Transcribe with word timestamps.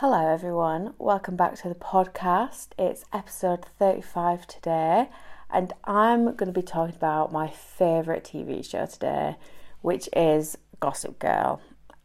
Hello, 0.00 0.32
everyone. 0.32 0.94
Welcome 0.96 1.34
back 1.34 1.56
to 1.56 1.68
the 1.68 1.74
podcast. 1.74 2.68
It's 2.78 3.04
episode 3.12 3.66
35 3.80 4.46
today, 4.46 5.08
and 5.50 5.72
I'm 5.82 6.36
going 6.36 6.46
to 6.46 6.52
be 6.52 6.62
talking 6.62 6.94
about 6.94 7.32
my 7.32 7.48
favourite 7.48 8.22
TV 8.22 8.64
show 8.64 8.86
today, 8.86 9.34
which 9.80 10.08
is 10.14 10.56
Gossip 10.78 11.18
Girl. 11.18 11.60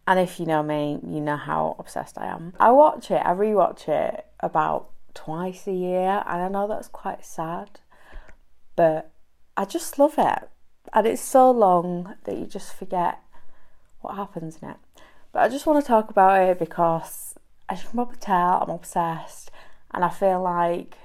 And 0.07 0.19
if 0.19 0.39
you 0.39 0.47
know 0.47 0.63
me, 0.63 1.01
you 1.05 1.21
know 1.21 1.37
how 1.37 1.75
obsessed 1.77 2.17
I 2.17 2.25
am. 2.25 2.53
I 2.59 2.71
watch 2.71 3.11
it, 3.11 3.21
I 3.23 3.31
rewatch 3.31 3.87
it 3.87 4.25
about 4.39 4.89
twice 5.13 5.67
a 5.67 5.71
year, 5.71 6.23
and 6.25 6.41
I 6.41 6.47
know 6.47 6.67
that's 6.67 6.87
quite 6.87 7.23
sad, 7.23 7.79
but 8.75 9.11
I 9.55 9.65
just 9.65 9.99
love 9.99 10.15
it. 10.17 10.49
And 10.93 11.05
it's 11.05 11.21
so 11.21 11.51
long 11.51 12.15
that 12.23 12.39
you 12.39 12.47
just 12.47 12.73
forget 12.73 13.19
what 14.01 14.15
happens 14.15 14.57
in 14.63 14.69
it. 14.69 14.77
But 15.31 15.43
I 15.43 15.49
just 15.49 15.67
want 15.67 15.79
to 15.79 15.87
talk 15.87 16.09
about 16.09 16.41
it 16.41 16.57
because 16.57 17.35
as 17.69 17.83
you 17.83 17.89
can 17.89 18.19
tell, 18.19 18.61
I'm 18.61 18.69
obsessed, 18.69 19.51
and 19.91 20.03
I 20.03 20.09
feel 20.09 20.41
like 20.41 20.97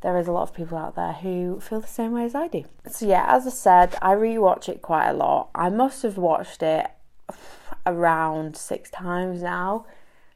there 0.00 0.18
is 0.18 0.26
a 0.26 0.32
lot 0.32 0.42
of 0.42 0.54
people 0.54 0.76
out 0.76 0.96
there 0.96 1.12
who 1.12 1.60
feel 1.60 1.80
the 1.80 1.86
same 1.86 2.12
way 2.12 2.24
as 2.24 2.34
I 2.34 2.48
do. 2.48 2.64
So, 2.90 3.06
yeah, 3.06 3.24
as 3.28 3.46
I 3.46 3.50
said, 3.50 3.96
I 4.02 4.14
rewatch 4.14 4.68
it 4.68 4.82
quite 4.82 5.08
a 5.08 5.12
lot. 5.12 5.50
I 5.54 5.68
must 5.70 6.02
have 6.02 6.16
watched 6.16 6.62
it 6.62 6.90
around 7.86 8.56
six 8.56 8.90
times 8.90 9.42
now, 9.42 9.86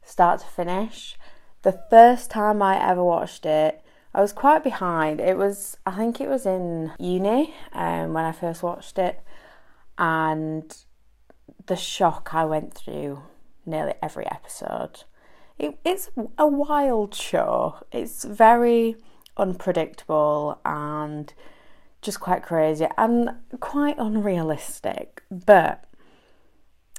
start 0.03 0.39
to 0.41 0.47
finish. 0.47 1.17
The 1.63 1.79
first 1.89 2.31
time 2.31 2.61
I 2.61 2.81
ever 2.81 3.03
watched 3.03 3.45
it, 3.45 3.81
I 4.13 4.21
was 4.21 4.31
quite 4.31 4.63
behind. 4.63 5.19
It 5.19 5.37
was, 5.37 5.77
I 5.85 5.91
think 5.91 6.21
it 6.21 6.29
was 6.29 6.45
in 6.45 6.91
uni 6.97 7.53
um, 7.73 8.13
when 8.13 8.23
I 8.23 8.31
first 8.31 8.63
watched 8.63 8.97
it, 8.97 9.21
and 9.97 10.75
the 11.65 11.75
shock 11.75 12.29
I 12.33 12.45
went 12.45 12.73
through 12.73 13.21
nearly 13.65 13.93
every 14.01 14.25
episode 14.31 15.03
it, 15.57 15.77
it's 15.83 16.09
a 16.37 16.47
wild 16.47 17.15
show. 17.15 17.77
It's 17.91 18.23
very 18.23 18.95
unpredictable 19.35 20.59
and 20.65 21.33
just 22.01 22.19
quite 22.19 22.43
crazy 22.43 22.87
and 22.97 23.31
quite 23.59 23.97
unrealistic, 23.97 25.23
but 25.31 25.83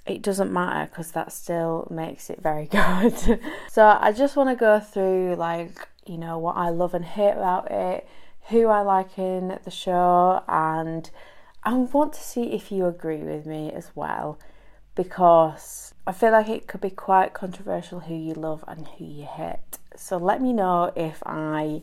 it 0.07 0.23
doesn't 0.23 0.53
matter 0.53 0.89
because 0.91 1.13
that 1.13 1.33
still 1.33 1.87
makes 1.91 2.31
it 2.31 2.41
very 2.43 2.67
good. 2.71 3.41
so 3.71 3.99
I 4.01 4.13
just 4.13 4.37
want 4.37 4.49
to 4.49 4.57
go 4.57 4.81
through 4.81 5.37
like 5.37 5.89
you 6.07 6.19
know 6.19 6.39
what 6.39 6.57
I 6.57 6.71
love 6.71 6.95
and 6.95 7.05
hate 7.05 7.33
about 7.33 7.71
it, 7.71 8.09
who 8.49 8.69
I 8.69 8.81
like 8.81 9.19
in 9.19 9.59
the 9.65 9.71
show, 9.71 10.43
and 10.49 11.11
I 11.63 11.75
want 11.75 12.15
to 12.15 12.21
see 12.21 12.53
if 12.53 12.73
you 12.73 12.87
agree 12.87 13.23
with 13.23 13.47
me 13.47 13.71
as 13.73 13.91
well 13.95 14.39
because 14.99 15.95
I 16.09 16.13
feel 16.13 16.33
like 16.33 16.49
it 16.49 16.67
could 16.67 16.81
be 16.81 16.91
quite 16.91 17.33
controversial 17.33 18.01
who 18.01 18.17
you 18.17 18.35
love 18.35 18.65
and 18.67 18.89
who 18.89 19.05
you 19.05 19.27
hate. 19.27 19.79
So 19.95 20.17
let 20.17 20.43
me 20.43 20.53
know 20.53 20.93
if 20.97 21.23
I 21.25 21.83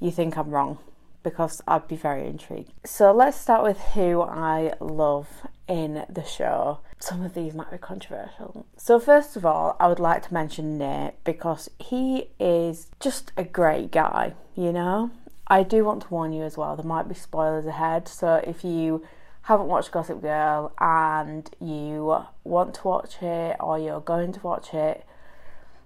you 0.00 0.10
think 0.10 0.38
I'm 0.38 0.48
wrong 0.48 0.78
because 1.22 1.60
I'd 1.68 1.86
be 1.86 1.96
very 1.96 2.26
intrigued. 2.26 2.72
So 2.86 3.12
let's 3.12 3.38
start 3.38 3.62
with 3.62 3.78
who 3.92 4.22
I 4.22 4.72
love 4.80 5.28
in 5.68 6.06
the 6.08 6.24
show. 6.24 6.78
Some 6.98 7.22
of 7.22 7.34
these 7.34 7.52
might 7.52 7.70
be 7.70 7.76
controversial. 7.76 8.64
So 8.78 8.98
first 8.98 9.36
of 9.36 9.44
all, 9.44 9.76
I 9.78 9.88
would 9.88 10.00
like 10.00 10.22
to 10.28 10.32
mention 10.32 10.78
Nate 10.78 11.22
because 11.22 11.70
he 11.78 12.30
is 12.40 12.86
just 12.98 13.30
a 13.36 13.44
great 13.44 13.90
guy, 13.90 14.32
you 14.54 14.72
know? 14.72 15.10
I 15.46 15.64
do 15.64 15.84
want 15.84 16.04
to 16.04 16.08
warn 16.08 16.32
you 16.32 16.44
as 16.44 16.56
well, 16.56 16.76
there 16.76 16.86
might 16.86 17.08
be 17.08 17.14
spoilers 17.14 17.66
ahead. 17.66 18.08
So 18.08 18.36
if 18.36 18.64
you 18.64 19.04
haven't 19.44 19.66
watched 19.66 19.92
Gossip 19.92 20.22
Girl 20.22 20.72
and 20.78 21.48
you 21.60 22.16
want 22.44 22.74
to 22.74 22.88
watch 22.88 23.22
it 23.22 23.56
or 23.60 23.78
you're 23.78 24.00
going 24.00 24.32
to 24.32 24.40
watch 24.40 24.72
it, 24.72 25.04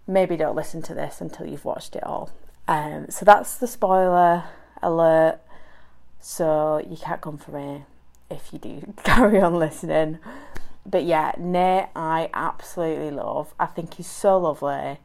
maybe 0.06 0.36
don't 0.36 0.54
listen 0.54 0.80
to 0.82 0.94
this 0.94 1.20
until 1.20 1.46
you've 1.46 1.64
watched 1.64 1.96
it 1.96 2.04
all. 2.04 2.30
Um, 2.68 3.06
so 3.08 3.24
that's 3.24 3.56
the 3.56 3.66
spoiler 3.66 4.44
alert. 4.80 5.40
So 6.20 6.84
you 6.88 6.96
can't 6.96 7.20
come 7.20 7.36
for 7.36 7.50
me 7.50 7.84
if 8.30 8.52
you 8.52 8.60
do 8.60 8.94
carry 9.04 9.40
on 9.40 9.54
listening. 9.54 10.18
But 10.86 11.04
yeah, 11.04 11.32
Nate, 11.36 11.88
I 11.96 12.30
absolutely 12.32 13.10
love. 13.10 13.54
I 13.58 13.66
think 13.66 13.94
he's 13.94 14.06
so 14.06 14.38
lovely. 14.38 14.98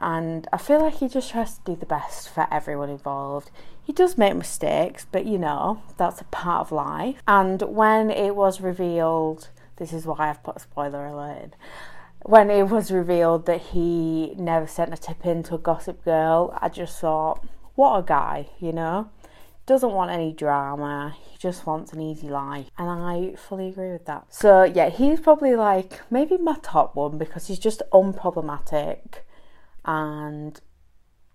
And 0.00 0.48
I 0.52 0.58
feel 0.58 0.80
like 0.80 0.94
he 0.94 1.08
just 1.08 1.30
tries 1.30 1.58
to 1.58 1.60
do 1.64 1.76
the 1.76 1.86
best 1.86 2.28
for 2.28 2.46
everyone 2.50 2.90
involved. 2.90 3.50
He 3.88 3.94
does 3.94 4.18
make 4.18 4.36
mistakes, 4.36 5.06
but 5.10 5.24
you 5.24 5.38
know, 5.38 5.80
that's 5.96 6.20
a 6.20 6.24
part 6.24 6.60
of 6.60 6.72
life. 6.72 7.22
And 7.26 7.62
when 7.62 8.10
it 8.10 8.36
was 8.36 8.60
revealed, 8.60 9.48
this 9.76 9.94
is 9.94 10.04
why 10.04 10.28
I've 10.28 10.42
put 10.42 10.60
spoiler 10.60 11.06
alert 11.06 11.42
in. 11.42 11.54
When 12.20 12.50
it 12.50 12.64
was 12.64 12.90
revealed 12.90 13.46
that 13.46 13.62
he 13.72 14.34
never 14.36 14.66
sent 14.66 14.92
a 14.92 14.98
tip 14.98 15.24
in 15.24 15.42
to 15.44 15.54
a 15.54 15.58
gossip 15.58 16.04
girl, 16.04 16.54
I 16.60 16.68
just 16.68 17.00
thought, 17.00 17.42
what 17.76 17.98
a 17.98 18.02
guy, 18.02 18.50
you 18.60 18.72
know? 18.72 19.08
Doesn't 19.64 19.92
want 19.92 20.10
any 20.10 20.34
drama, 20.34 21.16
he 21.26 21.38
just 21.38 21.66
wants 21.66 21.94
an 21.94 22.02
easy 22.02 22.28
life. 22.28 22.66
And 22.76 22.90
I 22.90 23.36
fully 23.36 23.68
agree 23.68 23.92
with 23.92 24.04
that. 24.04 24.26
So, 24.28 24.64
yeah, 24.64 24.90
he's 24.90 25.18
probably 25.18 25.56
like 25.56 26.02
maybe 26.10 26.36
my 26.36 26.58
top 26.60 26.94
one 26.94 27.16
because 27.16 27.46
he's 27.46 27.58
just 27.58 27.80
unproblematic 27.94 29.20
and 29.86 30.60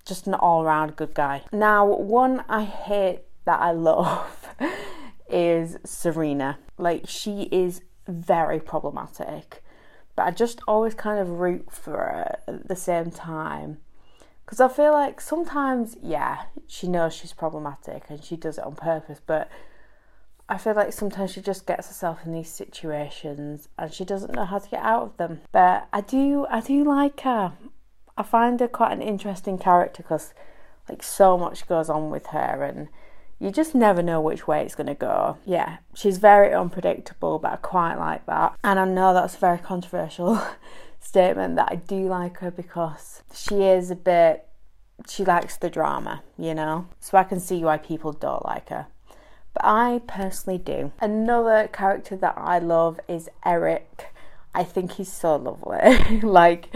just 0.05 0.27
an 0.27 0.33
all 0.33 0.63
round 0.63 0.95
good 0.95 1.13
guy. 1.13 1.43
Now, 1.51 1.85
one 1.85 2.43
I 2.49 2.63
hate 2.63 3.21
that 3.45 3.59
I 3.59 3.71
love 3.71 4.55
is 5.29 5.77
Serena. 5.85 6.57
Like, 6.77 7.05
she 7.07 7.43
is 7.43 7.81
very 8.07 8.59
problematic, 8.59 9.63
but 10.15 10.23
I 10.23 10.31
just 10.31 10.61
always 10.67 10.93
kind 10.93 11.19
of 11.19 11.29
root 11.29 11.71
for 11.71 11.91
her 11.91 12.37
at 12.47 12.67
the 12.67 12.75
same 12.75 13.11
time. 13.11 13.77
Because 14.45 14.59
I 14.59 14.67
feel 14.67 14.91
like 14.91 15.21
sometimes, 15.21 15.95
yeah, 16.01 16.43
she 16.67 16.87
knows 16.87 17.13
she's 17.13 17.33
problematic 17.33 18.03
and 18.09 18.23
she 18.23 18.35
does 18.35 18.57
it 18.57 18.65
on 18.65 18.75
purpose, 18.75 19.21
but 19.25 19.49
I 20.49 20.57
feel 20.57 20.73
like 20.73 20.91
sometimes 20.91 21.31
she 21.31 21.41
just 21.41 21.65
gets 21.65 21.87
herself 21.87 22.19
in 22.25 22.33
these 22.33 22.49
situations 22.49 23.69
and 23.77 23.93
she 23.93 24.03
doesn't 24.03 24.35
know 24.35 24.43
how 24.43 24.59
to 24.59 24.69
get 24.69 24.83
out 24.83 25.03
of 25.03 25.17
them. 25.17 25.41
But 25.53 25.87
I 25.93 26.01
do, 26.01 26.45
I 26.49 26.59
do 26.59 26.83
like 26.83 27.21
her. 27.21 27.53
I 28.17 28.23
find 28.23 28.59
her 28.59 28.67
quite 28.67 28.93
an 28.93 29.01
interesting 29.01 29.57
character 29.57 30.03
because 30.03 30.33
like 30.89 31.01
so 31.01 31.37
much 31.37 31.67
goes 31.67 31.89
on 31.89 32.09
with 32.09 32.27
her 32.27 32.63
and 32.63 32.89
you 33.39 33.51
just 33.51 33.75
never 33.75 34.01
know 34.01 34.21
which 34.21 34.47
way 34.47 34.61
it's 34.63 34.75
going 34.75 34.87
to 34.87 34.93
go. 34.93 35.37
Yeah, 35.45 35.77
she's 35.93 36.17
very 36.17 36.53
unpredictable, 36.53 37.39
but 37.39 37.51
I 37.51 37.55
quite 37.57 37.95
like 37.95 38.25
that. 38.27 38.55
And 38.63 38.79
I 38.79 38.85
know 38.85 39.13
that's 39.13 39.35
a 39.35 39.39
very 39.39 39.57
controversial 39.57 40.41
statement 40.99 41.57
that 41.57 41.69
I 41.69 41.75
do 41.75 42.07
like 42.07 42.37
her 42.37 42.51
because 42.51 43.21
she 43.33 43.63
is 43.63 43.91
a 43.91 43.95
bit, 43.95 44.47
she 45.09 45.25
likes 45.25 45.57
the 45.57 45.69
drama, 45.69 46.23
you 46.37 46.53
know? 46.53 46.87
So 47.01 47.17
I 47.17 47.23
can 47.23 47.39
see 47.39 47.63
why 47.63 47.77
people 47.77 48.13
don't 48.13 48.45
like 48.45 48.69
her. 48.69 48.87
But 49.53 49.65
I 49.65 50.01
personally 50.07 50.57
do. 50.57 50.91
Another 50.99 51.67
character 51.67 52.15
that 52.15 52.35
I 52.37 52.59
love 52.59 52.99
is 53.07 53.29
Eric. 53.45 54.07
I 54.55 54.63
think 54.63 54.93
he's 54.93 55.11
so 55.11 55.35
lovely. 55.35 56.19
like, 56.21 56.73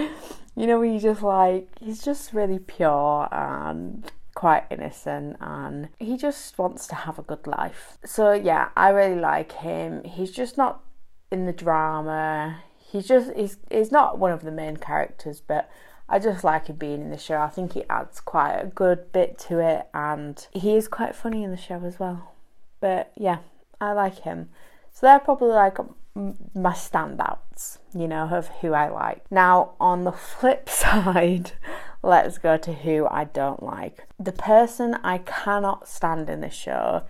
you 0.58 0.66
know, 0.66 0.82
he's 0.82 1.04
just 1.04 1.22
like, 1.22 1.70
he's 1.80 2.02
just 2.04 2.34
really 2.34 2.58
pure 2.58 3.28
and 3.32 4.12
quite 4.34 4.64
innocent 4.72 5.38
and 5.40 5.90
he 6.00 6.18
just 6.18 6.58
wants 6.58 6.88
to 6.88 6.96
have 6.96 7.20
a 7.20 7.22
good 7.22 7.46
life. 7.46 8.00
So, 8.04 8.34
yeah, 8.34 8.70
I 8.76 8.90
really 8.90 9.22
like 9.22 9.52
him. 9.52 10.04
He's 10.04 10.32
just 10.32 10.58
not 10.58 10.82
in 11.32 11.46
the 11.46 11.54
drama. 11.54 12.64
He's 12.80 13.08
just, 13.08 13.36
he's, 13.36 13.58
he's 13.70 13.92
not 13.92 14.18
one 14.18 14.32
of 14.32 14.42
the 14.42 14.52
main 14.52 14.78
characters, 14.78 15.42
but 15.42 15.70
I 16.10 16.18
just 16.18 16.44
like 16.44 16.66
him 16.66 16.78
being 16.78 17.02
in 17.02 17.12
the 17.12 17.20
show. 17.20 17.38
I 17.38 17.50
think 17.50 17.74
he 17.74 17.84
adds 17.88 18.20
quite 18.20 18.56
a 18.56 18.66
good 18.66 19.12
bit 19.12 19.38
to 19.50 19.60
it 19.60 19.86
and 19.94 20.48
he 20.54 20.76
is 20.76 20.88
quite 20.88 21.16
funny 21.16 21.44
in 21.44 21.52
the 21.52 21.58
show 21.58 21.84
as 21.86 22.00
well. 22.00 22.34
But 22.80 23.12
yeah, 23.16 23.40
I 23.80 23.92
like 23.92 24.24
him. 24.24 24.50
So 24.92 25.06
they're 25.06 25.20
probably 25.20 25.50
like 25.50 25.78
my 26.54 26.74
standouts, 26.74 27.78
you 27.94 28.08
know, 28.08 28.28
of 28.30 28.48
who 28.62 28.74
I 28.74 28.90
like. 28.90 29.24
Now, 29.32 29.74
on 29.80 30.04
the 30.04 30.12
flip 30.12 30.70
side, 30.84 31.52
let's 32.02 32.38
go 32.38 32.58
to 32.58 32.74
who 32.74 33.08
I 33.10 33.26
don't 33.26 33.64
like. 33.64 34.08
The 34.20 34.32
person 34.32 34.96
I 35.04 35.20
cannot 35.20 35.88
stand 35.88 36.30
in 36.30 36.42
this 36.42 36.54
show, 36.54 37.04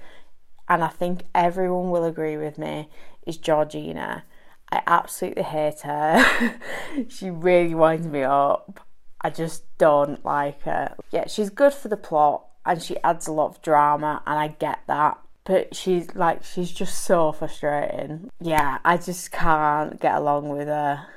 and 0.68 0.84
I 0.84 0.90
think 0.90 1.24
everyone 1.34 1.90
will 1.92 2.06
agree 2.06 2.38
with 2.38 2.58
me, 2.58 2.90
is 3.26 3.38
Georgina. 3.38 4.24
I 4.72 4.81
absolutely 4.86 5.44
hate 5.44 5.81
her. 5.81 6.60
she 7.08 7.30
really 7.30 7.74
winds 7.74 8.08
me 8.08 8.24
up. 8.24 8.81
I 9.22 9.30
just 9.30 9.64
don't 9.78 10.24
like 10.26 10.64
her. 10.64 10.96
Yeah, 11.12 11.28
she's 11.28 11.50
good 11.50 11.74
for 11.74 11.88
the 11.88 11.98
plot 11.98 12.48
and 12.68 12.84
she 12.84 12.98
adds 13.02 13.28
a 13.28 13.31
lot 13.31 13.48
of 13.48 13.62
drama, 13.62 14.22
and 14.28 14.38
I 14.38 14.50
get 14.50 14.81
that 14.88 15.18
but 15.48 15.74
she's 15.74 16.14
like 16.14 16.44
she's 16.44 16.72
just 16.72 17.06
so 17.06 17.32
frustrating. 17.32 18.30
Yeah, 18.42 18.80
I 18.84 18.98
just 18.98 19.32
can't 19.32 20.00
get 20.00 20.16
along 20.16 20.50
with 20.50 20.68
her, 20.68 21.08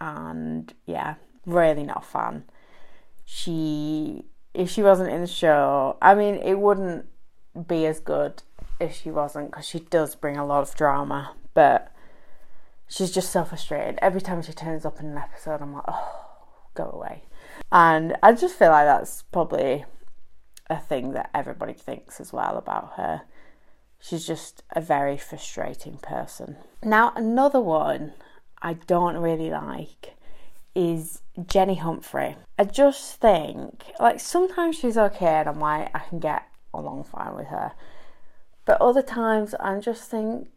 and 0.00 0.72
yeah, 0.86 1.16
really 1.44 1.82
not 1.82 1.98
a 1.98 2.06
fan. 2.06 2.44
She, 3.26 4.24
if 4.54 4.70
she 4.70 4.82
wasn't 4.82 5.10
in 5.10 5.20
the 5.20 5.26
show, 5.26 5.98
I 6.00 6.14
mean, 6.14 6.36
it 6.36 6.58
wouldn't 6.58 7.06
be 7.66 7.86
as 7.86 8.00
good 8.00 8.42
if 8.80 8.94
she 8.94 9.10
wasn't 9.10 9.50
because 9.50 9.66
she 9.66 9.80
does 9.80 10.14
bring 10.14 10.38
a 10.38 10.46
lot 10.46 10.62
of 10.62 10.74
drama, 10.74 11.34
but 11.52 11.92
she's 12.88 13.10
just 13.10 13.30
so 13.30 13.44
frustrated. 13.44 13.98
Every 14.00 14.20
time 14.22 14.40
she 14.40 14.52
turns 14.54 14.86
up 14.86 14.98
in 14.98 15.06
an 15.06 15.18
episode, 15.18 15.60
I'm 15.60 15.74
like, 15.74 15.84
oh, 15.88 16.26
go 16.74 16.90
away. 16.90 17.24
and 17.70 18.16
I 18.22 18.32
just 18.32 18.58
feel 18.58 18.70
like 18.70 18.86
that's 18.86 19.22
probably 19.24 19.84
a 20.70 20.78
thing 20.78 21.12
that 21.12 21.28
everybody 21.34 21.74
thinks 21.74 22.18
as 22.18 22.32
well 22.32 22.56
about 22.56 22.94
her. 22.96 23.22
She's 24.04 24.26
just 24.26 24.62
a 24.76 24.82
very 24.82 25.16
frustrating 25.16 25.96
person. 25.96 26.56
Now, 26.82 27.14
another 27.16 27.60
one 27.60 28.12
I 28.60 28.74
don't 28.74 29.16
really 29.16 29.48
like 29.48 30.14
is 30.74 31.22
Jenny 31.46 31.76
Humphrey. 31.76 32.36
I 32.58 32.64
just 32.64 33.18
think, 33.18 33.82
like, 33.98 34.20
sometimes 34.20 34.76
she's 34.76 34.98
okay 34.98 35.36
and 35.36 35.48
I'm 35.48 35.58
like, 35.58 35.88
I 35.94 36.00
can 36.00 36.18
get 36.18 36.42
along 36.74 37.04
fine 37.04 37.34
with 37.34 37.46
her. 37.46 37.72
But 38.66 38.78
other 38.82 39.00
times 39.00 39.54
I 39.54 39.80
just 39.80 40.10
think, 40.10 40.48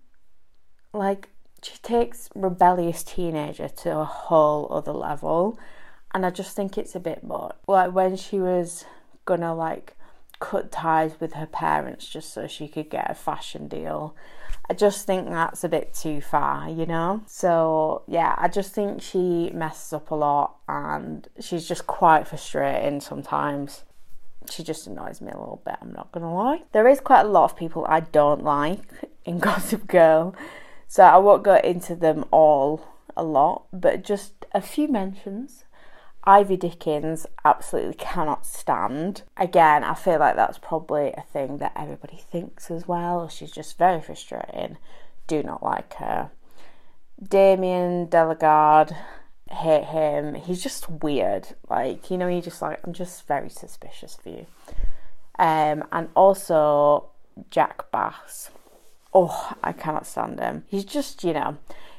like, 0.91 1.29
she 1.63 1.77
takes 1.77 2.29
rebellious 2.35 3.01
teenager 3.01 3.69
to 3.69 3.97
a 3.97 4.05
whole 4.05 4.67
other 4.71 4.91
level. 4.91 5.57
And 6.13 6.25
I 6.25 6.31
just 6.31 6.53
think 6.53 6.77
it's 6.77 6.95
a 6.95 6.99
bit 6.99 7.23
much. 7.23 7.55
Like, 7.65 7.93
when 7.93 8.17
she 8.17 8.39
was 8.39 8.83
gonna, 9.23 9.55
like, 9.55 9.96
cut 10.39 10.71
ties 10.71 11.19
with 11.19 11.33
her 11.33 11.45
parents 11.45 12.07
just 12.07 12.33
so 12.33 12.47
she 12.47 12.67
could 12.67 12.89
get 12.89 13.09
a 13.09 13.15
fashion 13.15 13.67
deal. 13.67 14.15
I 14.69 14.73
just 14.73 15.05
think 15.05 15.29
that's 15.29 15.63
a 15.63 15.69
bit 15.69 15.93
too 15.93 16.19
far, 16.19 16.69
you 16.69 16.85
know? 16.85 17.21
So, 17.25 18.03
yeah, 18.07 18.35
I 18.37 18.49
just 18.49 18.73
think 18.73 19.01
she 19.01 19.49
messes 19.53 19.93
up 19.93 20.11
a 20.11 20.15
lot 20.15 20.57
and 20.67 21.27
she's 21.39 21.67
just 21.67 21.87
quite 21.87 22.27
frustrating 22.27 22.99
sometimes. 22.99 23.83
She 24.49 24.63
just 24.63 24.87
annoys 24.87 25.21
me 25.21 25.31
a 25.31 25.39
little 25.39 25.61
bit, 25.65 25.75
I'm 25.81 25.93
not 25.93 26.11
gonna 26.11 26.33
lie. 26.33 26.63
There 26.71 26.87
is 26.87 26.99
quite 26.99 27.21
a 27.21 27.29
lot 27.29 27.51
of 27.51 27.57
people 27.57 27.85
I 27.87 28.01
don't 28.01 28.43
like 28.43 28.81
in 29.25 29.39
Gossip 29.39 29.87
Girl, 29.87 30.35
so 30.87 31.03
I 31.03 31.17
won't 31.17 31.43
go 31.43 31.55
into 31.55 31.95
them 31.95 32.25
all 32.31 32.85
a 33.15 33.23
lot, 33.23 33.65
but 33.73 34.03
just 34.03 34.45
a 34.53 34.61
few 34.61 34.87
mentions. 34.87 35.63
Ivy 36.27 36.57
Dickens 36.57 37.25
absolutely 37.45 37.93
cannot 37.93 38.45
stand. 38.45 39.23
Again, 39.37 39.85
I 39.85 39.93
feel 39.93 40.19
like 40.19 40.35
that's 40.35 40.57
probably 40.57 41.13
a 41.13 41.21
thing 41.21 41.59
that 41.59 41.71
everybody 41.73 42.17
thinks 42.17 42.69
as 42.69 42.85
well. 42.85 43.29
She's 43.29 43.49
just 43.49 43.77
very 43.77 44.01
frustrating. 44.01 44.77
Do 45.27 45.41
not 45.41 45.63
like 45.63 45.93
her. 45.93 46.31
Damien 47.23 48.07
Dalgaard, 48.07 48.93
hate 49.49 49.85
him. 49.85 50.35
He's 50.35 50.61
just 50.61 50.89
weird. 50.89 51.55
Like, 51.69 52.11
you 52.11 52.17
know, 52.17 52.27
you 52.27 52.41
just 52.41 52.61
like, 52.61 52.81
I'm 52.83 52.91
just 52.91 53.25
very 53.25 53.49
suspicious 53.49 54.17
of 54.19 54.27
you. 54.27 54.47
Um, 55.39 55.85
and 55.93 56.09
also 56.13 57.09
Jack 57.49 57.89
Bass. 57.89 58.49
Oh, 59.13 59.53
I 59.63 59.71
cannot 59.71 60.05
stand 60.05 60.41
him. 60.41 60.65
He's 60.67 60.83
just, 60.83 61.23
you 61.23 61.31
know, 61.31 61.57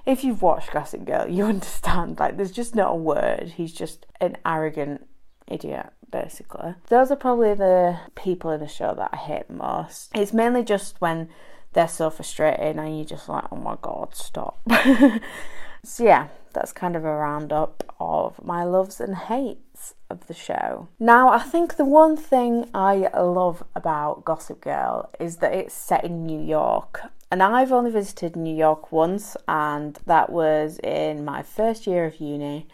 if 0.08 0.24
you've 0.24 0.42
watched 0.42 0.72
Gossip 0.72 1.04
Girl, 1.04 1.28
you 1.28 1.44
understand. 1.54 2.18
Like, 2.18 2.36
there's 2.36 2.50
just 2.50 2.74
not 2.74 2.92
a 2.92 2.96
word. 2.96 3.52
He's 3.56 3.72
just 3.72 4.06
an 4.20 4.38
arrogant 4.44 5.06
idiot, 5.46 5.90
basically. 6.10 6.74
Those 6.88 7.10
are 7.10 7.16
probably 7.16 7.54
the 7.54 7.98
people 8.14 8.50
in 8.50 8.60
the 8.60 8.66
show 8.66 8.94
that 8.94 9.10
I 9.12 9.16
hate 9.16 9.50
most. 9.50 10.10
It's 10.14 10.32
mainly 10.32 10.64
just 10.64 11.00
when 11.00 11.28
they're 11.74 11.86
so 11.86 12.08
frustrating 12.08 12.78
and 12.78 12.96
you're 12.96 13.04
just 13.04 13.28
like, 13.28 13.44
oh 13.52 13.56
my 13.56 13.76
god, 13.82 14.14
stop. 14.14 14.60
so, 15.84 16.04
yeah, 16.04 16.28
that's 16.54 16.72
kind 16.72 16.96
of 16.96 17.04
a 17.04 17.14
roundup 17.14 17.84
of 18.00 18.42
my 18.42 18.64
loves 18.64 19.00
and 19.00 19.14
hates 19.14 19.94
of 20.08 20.26
the 20.26 20.34
show. 20.34 20.88
Now, 20.98 21.28
I 21.28 21.40
think 21.40 21.76
the 21.76 21.84
one 21.84 22.16
thing 22.16 22.70
I 22.72 23.08
love 23.14 23.62
about 23.74 24.24
Gossip 24.24 24.62
Girl 24.62 25.10
is 25.20 25.36
that 25.36 25.52
it's 25.52 25.74
set 25.74 26.04
in 26.04 26.24
New 26.24 26.40
York. 26.40 27.02
And 27.30 27.42
I've 27.42 27.72
only 27.72 27.90
visited 27.90 28.36
New 28.36 28.54
York 28.54 28.90
once, 28.90 29.36
and 29.46 29.98
that 30.06 30.30
was 30.30 30.78
in 30.82 31.24
my 31.24 31.42
first 31.42 31.86
year 31.86 32.06
of 32.06 32.20
uni. 32.20 32.68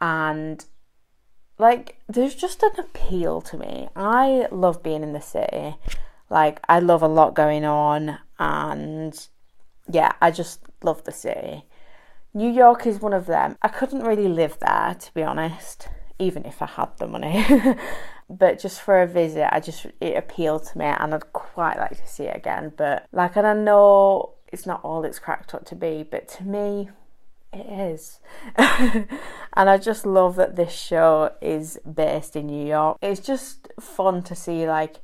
And 0.00 0.64
like, 1.58 2.00
there's 2.08 2.34
just 2.34 2.62
an 2.62 2.72
appeal 2.78 3.40
to 3.42 3.56
me. 3.56 3.88
I 3.94 4.48
love 4.50 4.82
being 4.82 5.02
in 5.02 5.12
the 5.12 5.20
city. 5.20 5.76
Like, 6.28 6.60
I 6.68 6.80
love 6.80 7.02
a 7.02 7.08
lot 7.08 7.34
going 7.34 7.64
on, 7.64 8.18
and 8.38 9.28
yeah, 9.88 10.12
I 10.20 10.30
just 10.30 10.60
love 10.82 11.04
the 11.04 11.12
city. 11.12 11.64
New 12.32 12.50
York 12.50 12.86
is 12.86 13.00
one 13.00 13.12
of 13.12 13.26
them. 13.26 13.56
I 13.62 13.68
couldn't 13.68 14.02
really 14.02 14.26
live 14.26 14.58
there, 14.60 14.96
to 14.98 15.14
be 15.14 15.22
honest, 15.22 15.88
even 16.18 16.44
if 16.44 16.60
I 16.60 16.66
had 16.66 16.96
the 16.98 17.06
money. 17.06 17.46
but 18.28 18.58
just 18.58 18.80
for 18.80 19.02
a 19.02 19.06
visit, 19.06 19.54
I 19.54 19.60
just 19.60 19.86
it 20.00 20.16
appealed 20.16 20.64
to 20.66 20.78
me, 20.78 20.86
and 20.86 21.14
I'd 21.14 21.32
quite 21.32 21.78
like 21.78 21.96
to 21.96 22.06
see 22.06 22.24
it 22.24 22.36
again. 22.36 22.72
But 22.76 23.06
like, 23.12 23.36
and 23.36 23.46
I 23.46 23.54
know 23.54 24.34
it's 24.52 24.66
not 24.66 24.80
all 24.84 25.04
it's 25.04 25.18
cracked 25.18 25.54
up 25.54 25.64
to 25.66 25.74
be, 25.74 26.02
but 26.08 26.28
to 26.28 26.44
me, 26.44 26.90
it 27.52 27.66
is. 27.66 28.20
and 28.56 29.70
I 29.70 29.78
just 29.78 30.06
love 30.06 30.36
that 30.36 30.56
this 30.56 30.72
show 30.72 31.32
is 31.40 31.78
based 31.90 32.36
in 32.36 32.46
New 32.46 32.66
York. 32.66 32.98
It's 33.02 33.20
just 33.20 33.68
fun 33.80 34.22
to 34.24 34.34
see 34.34 34.66
like 34.66 34.96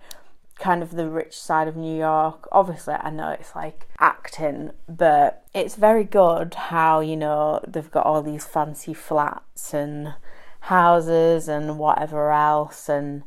kind 0.61 0.83
of 0.83 0.93
the 0.93 1.09
rich 1.09 1.39
side 1.39 1.69
of 1.69 1.77
New 1.77 1.97
York. 1.97 2.49
Obviously, 2.53 2.95
I 2.95 3.11
know 3.11 3.31
it's 3.31 3.57
like 3.57 3.89
acting, 3.99 4.71
but 4.89 5.45
it's 5.55 5.75
very 5.75 6.05
good 6.05 6.55
how, 6.55 7.01
you 7.01 7.17
know, 7.17 7.61
they've 7.67 7.91
got 7.91 8.07
all 8.07 8.23
these 8.23 8.45
fancy 8.45 8.95
flats 8.95 9.73
and 9.75 10.15
houses 10.61 11.49
and 11.49 11.79
whatever 11.79 12.31
else 12.31 12.89
and 12.89 13.23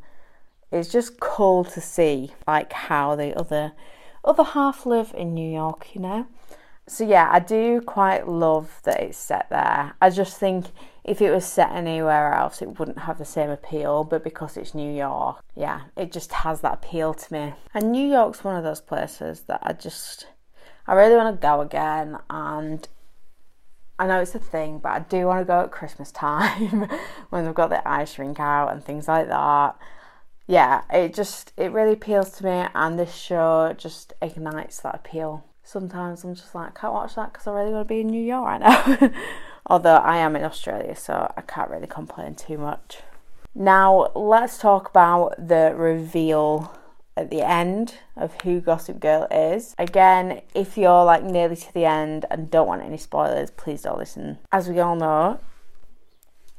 it's 0.71 0.89
just 0.89 1.19
cool 1.19 1.63
to 1.63 1.79
see 1.79 2.33
like 2.47 2.73
how 2.73 3.15
the 3.15 3.37
other 3.37 3.73
other 4.25 4.43
half 4.43 4.85
live 4.85 5.13
in 5.15 5.33
New 5.33 5.49
York, 5.49 5.93
you 5.93 6.01
know. 6.01 6.27
So 6.87 7.05
yeah, 7.05 7.29
I 7.31 7.39
do 7.39 7.81
quite 7.81 8.27
love 8.27 8.79
that 8.83 9.01
it's 9.01 9.17
set 9.17 9.49
there. 9.49 9.93
I 10.01 10.09
just 10.09 10.37
think 10.37 10.67
if 11.03 11.21
it 11.21 11.31
was 11.31 11.45
set 11.45 11.71
anywhere 11.71 12.33
else, 12.33 12.61
it 12.61 12.79
wouldn't 12.79 12.99
have 12.99 13.17
the 13.17 13.25
same 13.25 13.49
appeal. 13.49 14.03
But 14.03 14.23
because 14.23 14.57
it's 14.57 14.73
New 14.73 14.91
York, 14.91 15.43
yeah, 15.55 15.81
it 15.95 16.11
just 16.11 16.31
has 16.31 16.61
that 16.61 16.73
appeal 16.73 17.13
to 17.13 17.33
me. 17.33 17.53
And 17.73 17.91
New 17.91 18.09
York's 18.09 18.43
one 18.43 18.55
of 18.55 18.63
those 18.63 18.81
places 18.81 19.41
that 19.41 19.59
I 19.63 19.73
just, 19.73 20.27
I 20.87 20.93
really 20.93 21.15
want 21.15 21.35
to 21.35 21.45
go 21.45 21.61
again. 21.61 22.17
And 22.29 22.87
I 23.99 24.07
know 24.07 24.21
it's 24.21 24.35
a 24.35 24.39
thing, 24.39 24.79
but 24.79 24.89
I 24.89 24.99
do 24.99 25.27
want 25.27 25.41
to 25.41 25.45
go 25.45 25.61
at 25.61 25.71
Christmas 25.71 26.11
time 26.11 26.89
when 27.29 27.45
they've 27.45 27.53
got 27.53 27.69
the 27.69 27.87
ice 27.87 28.17
rink 28.17 28.39
out 28.39 28.69
and 28.69 28.83
things 28.83 29.07
like 29.07 29.27
that. 29.27 29.77
Yeah, 30.47 30.81
it 30.91 31.13
just 31.13 31.53
it 31.57 31.71
really 31.71 31.93
appeals 31.93 32.31
to 32.31 32.45
me, 32.45 32.67
and 32.73 32.99
this 32.99 33.15
show 33.15 33.73
just 33.77 34.13
ignites 34.21 34.79
that 34.81 34.95
appeal. 34.95 35.45
Sometimes 35.63 36.23
I'm 36.23 36.35
just 36.35 36.53
like, 36.53 36.75
can't 36.75 36.93
watch 36.93 37.15
that 37.15 37.31
because 37.31 37.47
I 37.47 37.51
really 37.53 37.71
want 37.71 37.87
to 37.87 37.93
be 37.93 38.01
in 38.01 38.07
New 38.07 38.21
York 38.21 38.45
right 38.45 38.59
now. 38.59 39.11
Although 39.67 39.95
I 39.95 40.17
am 40.17 40.35
in 40.35 40.43
Australia, 40.43 40.95
so 40.95 41.31
I 41.37 41.41
can't 41.41 41.69
really 41.69 41.87
complain 41.87 42.35
too 42.35 42.57
much. 42.57 42.99
Now, 43.55 44.11
let's 44.15 44.57
talk 44.57 44.89
about 44.89 45.35
the 45.47 45.73
reveal 45.75 46.77
at 47.15 47.29
the 47.29 47.41
end 47.41 47.95
of 48.15 48.41
who 48.41 48.59
Gossip 48.59 48.99
Girl 48.99 49.27
is. 49.29 49.75
Again, 49.77 50.41
if 50.53 50.77
you're 50.77 51.03
like 51.03 51.23
nearly 51.23 51.55
to 51.55 51.73
the 51.73 51.85
end 51.85 52.25
and 52.31 52.49
don't 52.49 52.67
want 52.67 52.83
any 52.83 52.97
spoilers, 52.97 53.51
please 53.51 53.83
don't 53.83 53.99
listen. 53.99 54.39
As 54.51 54.67
we 54.67 54.79
all 54.79 54.95
know, 54.95 55.39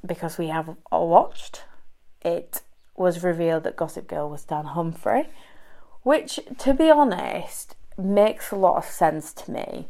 because 0.05 0.39
we 0.39 0.49
have 0.49 0.77
all 0.93 1.09
watched, 1.09 1.65
it 2.23 2.63
was 2.97 3.25
revealed 3.25 3.65
that 3.65 3.77
Gossip 3.77 4.07
Girl 4.07 4.31
was 4.31 4.45
Dan 4.45 4.67
Humphrey, 4.67 5.29
which, 6.03 6.39
to 6.59 6.75
be 6.75 6.91
honest, 6.91 7.75
makes 7.97 8.51
a 8.51 8.57
lot 8.57 8.77
of 8.77 8.85
sense 8.85 9.33
to 9.33 9.51
me. 9.51 9.89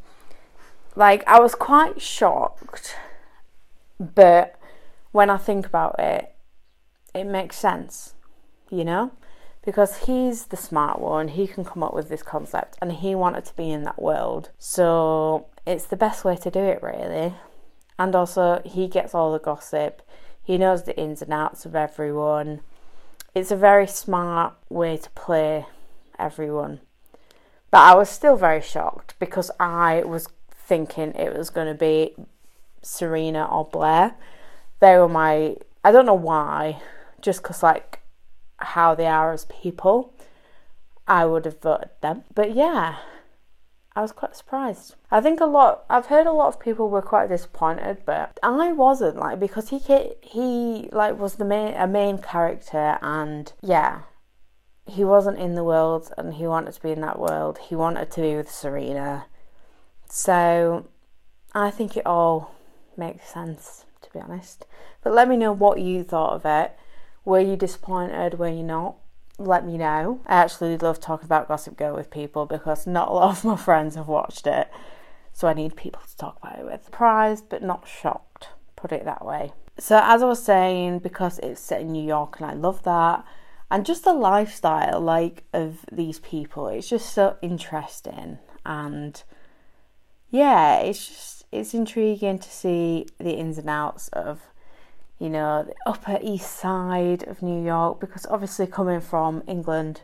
Like, 0.96 1.26
I 1.26 1.40
was 1.40 1.54
quite 1.54 2.00
shocked, 2.00 2.96
but 3.98 4.58
when 5.12 5.28
I 5.28 5.36
think 5.36 5.66
about 5.66 5.96
it, 5.98 6.34
it 7.14 7.24
makes 7.24 7.56
sense, 7.56 8.14
you 8.70 8.84
know? 8.84 9.12
Because 9.64 10.04
he's 10.04 10.46
the 10.46 10.56
smart 10.56 11.00
one, 11.00 11.28
he 11.28 11.46
can 11.46 11.64
come 11.64 11.82
up 11.82 11.94
with 11.94 12.08
this 12.08 12.22
concept, 12.22 12.76
and 12.82 12.92
he 12.92 13.14
wanted 13.14 13.46
to 13.46 13.56
be 13.56 13.70
in 13.70 13.84
that 13.84 14.00
world. 14.00 14.50
So, 14.58 15.46
it's 15.66 15.86
the 15.86 15.96
best 15.96 16.24
way 16.24 16.36
to 16.36 16.50
do 16.50 16.60
it, 16.60 16.82
really. 16.82 17.34
And 17.98 18.14
also, 18.14 18.60
he 18.64 18.88
gets 18.88 19.14
all 19.14 19.32
the 19.32 19.38
gossip, 19.38 20.02
he 20.42 20.58
knows 20.58 20.84
the 20.84 20.96
ins 20.98 21.22
and 21.22 21.32
outs 21.32 21.64
of 21.64 21.74
everyone. 21.74 22.60
It's 23.34 23.50
a 23.50 23.56
very 23.56 23.86
smart 23.86 24.54
way 24.68 24.98
to 24.98 25.10
play 25.10 25.66
everyone. 26.18 26.80
But 27.70 27.80
I 27.80 27.94
was 27.94 28.10
still 28.10 28.36
very 28.36 28.60
shocked 28.60 29.14
because 29.18 29.50
I 29.58 30.02
was 30.04 30.28
thinking 30.50 31.14
it 31.14 31.36
was 31.36 31.50
going 31.50 31.66
to 31.66 31.74
be 31.74 32.14
Serena 32.82 33.46
or 33.46 33.64
Blair. 33.64 34.14
They 34.80 34.98
were 34.98 35.08
my, 35.08 35.56
I 35.82 35.90
don't 35.90 36.06
know 36.06 36.14
why, 36.14 36.80
just 37.22 37.42
because 37.42 37.62
like 37.62 38.00
how 38.64 38.94
they 38.94 39.06
are 39.06 39.32
as 39.32 39.44
people, 39.46 40.12
I 41.06 41.24
would 41.26 41.44
have 41.44 41.60
voted 41.60 41.90
them. 42.00 42.24
But 42.34 42.54
yeah, 42.54 42.96
I 43.94 44.02
was 44.02 44.12
quite 44.12 44.36
surprised. 44.36 44.96
I 45.10 45.20
think 45.20 45.40
a 45.40 45.46
lot. 45.46 45.84
I've 45.88 46.06
heard 46.06 46.26
a 46.26 46.32
lot 46.32 46.48
of 46.48 46.60
people 46.60 46.88
were 46.88 47.02
quite 47.02 47.28
disappointed, 47.28 47.98
but 48.04 48.38
I 48.42 48.72
wasn't 48.72 49.16
like 49.16 49.38
because 49.38 49.68
he 49.68 49.78
he 50.22 50.88
like 50.92 51.18
was 51.18 51.36
the 51.36 51.44
main 51.44 51.74
a 51.74 51.86
main 51.86 52.18
character, 52.18 52.98
and 53.02 53.52
yeah, 53.62 54.02
he 54.86 55.04
wasn't 55.04 55.38
in 55.38 55.54
the 55.54 55.64
world 55.64 56.12
and 56.18 56.34
he 56.34 56.46
wanted 56.46 56.72
to 56.74 56.82
be 56.82 56.90
in 56.90 57.00
that 57.00 57.18
world. 57.18 57.58
He 57.58 57.74
wanted 57.74 58.10
to 58.12 58.20
be 58.20 58.36
with 58.36 58.50
Serena. 58.50 59.26
So 60.08 60.86
I 61.54 61.70
think 61.70 61.96
it 61.96 62.06
all 62.06 62.54
makes 62.96 63.28
sense 63.28 63.84
to 64.02 64.10
be 64.12 64.20
honest. 64.20 64.66
But 65.02 65.14
let 65.14 65.28
me 65.28 65.36
know 65.36 65.52
what 65.52 65.80
you 65.80 66.04
thought 66.04 66.34
of 66.34 66.44
it. 66.44 66.76
Were 67.24 67.40
you 67.40 67.56
disappointed? 67.56 68.38
Were 68.38 68.48
you 68.48 68.62
not? 68.62 68.96
Let 69.38 69.66
me 69.66 69.76
know. 69.76 70.20
I 70.26 70.36
actually 70.36 70.76
love 70.78 71.00
talking 71.00 71.26
about 71.26 71.48
Gossip 71.48 71.76
Girl 71.76 71.94
with 71.94 72.10
people 72.10 72.46
because 72.46 72.86
not 72.86 73.08
a 73.08 73.12
lot 73.12 73.36
of 73.36 73.44
my 73.44 73.56
friends 73.56 73.96
have 73.96 74.08
watched 74.08 74.46
it. 74.46 74.70
So 75.32 75.48
I 75.48 75.54
need 75.54 75.76
people 75.76 76.02
to 76.08 76.16
talk 76.16 76.38
about 76.38 76.58
it 76.58 76.64
with. 76.64 76.84
Surprised 76.84 77.48
but 77.48 77.62
not 77.62 77.88
shocked, 77.88 78.48
put 78.76 78.92
it 78.92 79.04
that 79.04 79.24
way. 79.24 79.52
So, 79.76 80.00
as 80.00 80.22
I 80.22 80.26
was 80.26 80.40
saying, 80.40 81.00
because 81.00 81.40
it's 81.40 81.60
set 81.60 81.80
in 81.80 81.90
New 81.90 82.04
York 82.04 82.38
and 82.38 82.48
I 82.48 82.54
love 82.54 82.84
that, 82.84 83.24
and 83.68 83.84
just 83.84 84.04
the 84.04 84.12
lifestyle 84.12 85.00
like 85.00 85.42
of 85.52 85.84
these 85.90 86.20
people, 86.20 86.68
it's 86.68 86.88
just 86.88 87.12
so 87.12 87.36
interesting 87.42 88.38
and 88.64 89.22
yeah, 90.30 90.78
it's 90.78 91.06
just 91.06 91.44
it's 91.52 91.74
intriguing 91.74 92.38
to 92.38 92.50
see 92.50 93.06
the 93.18 93.32
ins 93.32 93.58
and 93.58 93.70
outs 93.70 94.08
of 94.08 94.40
you 95.18 95.28
know 95.28 95.62
the 95.64 95.74
upper 95.86 96.18
east 96.22 96.50
side 96.50 97.22
of 97.24 97.42
New 97.42 97.64
York 97.64 98.00
because 98.00 98.26
obviously 98.26 98.66
coming 98.66 99.00
from 99.00 99.42
England 99.46 100.02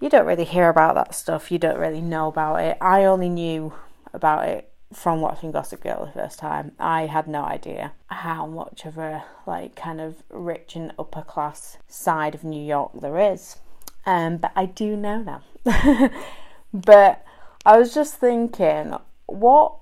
you 0.00 0.08
don't 0.08 0.26
really 0.26 0.44
hear 0.44 0.68
about 0.68 0.94
that 0.94 1.14
stuff 1.14 1.50
you 1.50 1.58
don't 1.58 1.78
really 1.78 2.00
know 2.00 2.28
about 2.28 2.56
it 2.56 2.78
I 2.80 3.04
only 3.04 3.28
knew 3.28 3.72
about 4.12 4.48
it 4.48 4.72
from 4.92 5.20
watching 5.20 5.52
Gossip 5.52 5.82
Girl 5.82 6.06
the 6.06 6.12
first 6.12 6.38
time. 6.38 6.72
I 6.78 7.06
had 7.06 7.28
no 7.28 7.42
idea 7.42 7.92
how 8.06 8.46
much 8.46 8.84
of 8.86 8.96
a 8.98 9.24
like 9.46 9.76
kind 9.76 10.00
of 10.00 10.22
rich 10.30 10.76
and 10.76 10.92
upper 10.98 11.22
class 11.22 11.78
side 11.86 12.34
of 12.34 12.44
New 12.44 12.62
York 12.62 12.92
there 13.00 13.18
is. 13.18 13.56
Um, 14.06 14.38
but 14.38 14.52
I 14.56 14.66
do 14.66 14.96
know 14.96 15.18
now. 15.22 15.42
but 16.72 17.24
I 17.66 17.76
was 17.76 17.92
just 17.92 18.14
thinking, 18.14 18.94
what 19.26 19.74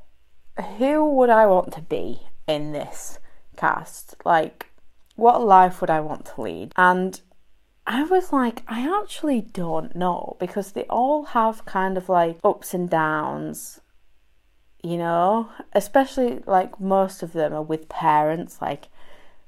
who 0.78 1.08
would 1.10 1.30
I 1.30 1.46
want 1.46 1.72
to 1.74 1.82
be 1.82 2.22
in 2.48 2.72
this 2.72 3.18
cast? 3.56 4.14
Like 4.24 4.66
what 5.16 5.42
life 5.42 5.80
would 5.80 5.90
I 5.90 6.00
want 6.00 6.26
to 6.26 6.40
lead? 6.42 6.72
And 6.76 7.20
I 7.86 8.02
was 8.04 8.32
like, 8.32 8.62
I 8.68 9.00
actually 9.00 9.40
don't 9.40 9.94
know 9.96 10.36
because 10.40 10.72
they 10.72 10.84
all 10.84 11.24
have 11.26 11.64
kind 11.64 11.96
of 11.96 12.08
like 12.08 12.38
ups 12.44 12.74
and 12.74 12.90
downs 12.90 13.80
you 14.86 14.98
know, 14.98 15.50
especially 15.72 16.38
like 16.46 16.78
most 16.78 17.24
of 17.24 17.32
them 17.32 17.52
are 17.52 17.62
with 17.62 17.88
parents, 17.88 18.62
like 18.62 18.86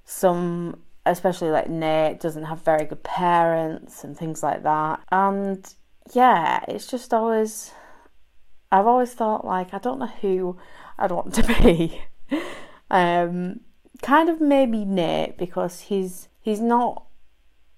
some 0.04 0.82
especially 1.06 1.48
like 1.50 1.68
Nate 1.68 2.18
doesn't 2.18 2.44
have 2.44 2.64
very 2.64 2.84
good 2.84 3.04
parents 3.04 4.02
and 4.02 4.18
things 4.18 4.42
like 4.42 4.64
that. 4.64 5.00
And 5.12 5.64
yeah, 6.12 6.64
it's 6.66 6.88
just 6.88 7.14
always 7.14 7.70
I've 8.72 8.88
always 8.88 9.14
thought 9.14 9.44
like 9.44 9.72
I 9.72 9.78
don't 9.78 10.00
know 10.00 10.06
who 10.20 10.58
I'd 10.98 11.12
want 11.12 11.34
to 11.34 11.42
be. 11.62 12.02
um 12.90 13.60
kind 14.02 14.28
of 14.28 14.40
maybe 14.40 14.84
Nate 14.84 15.36
because 15.36 15.80
he's 15.80 16.28
he's 16.40 16.60
not 16.60 17.04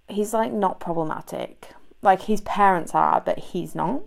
he's 0.09 0.33
like 0.33 0.53
not 0.53 0.81
problematic. 0.81 1.69
Like 2.03 2.23
his 2.23 2.41
parents 2.43 2.95
are, 2.95 3.21
but 3.21 3.39
he's 3.39 3.75
not. 3.75 4.03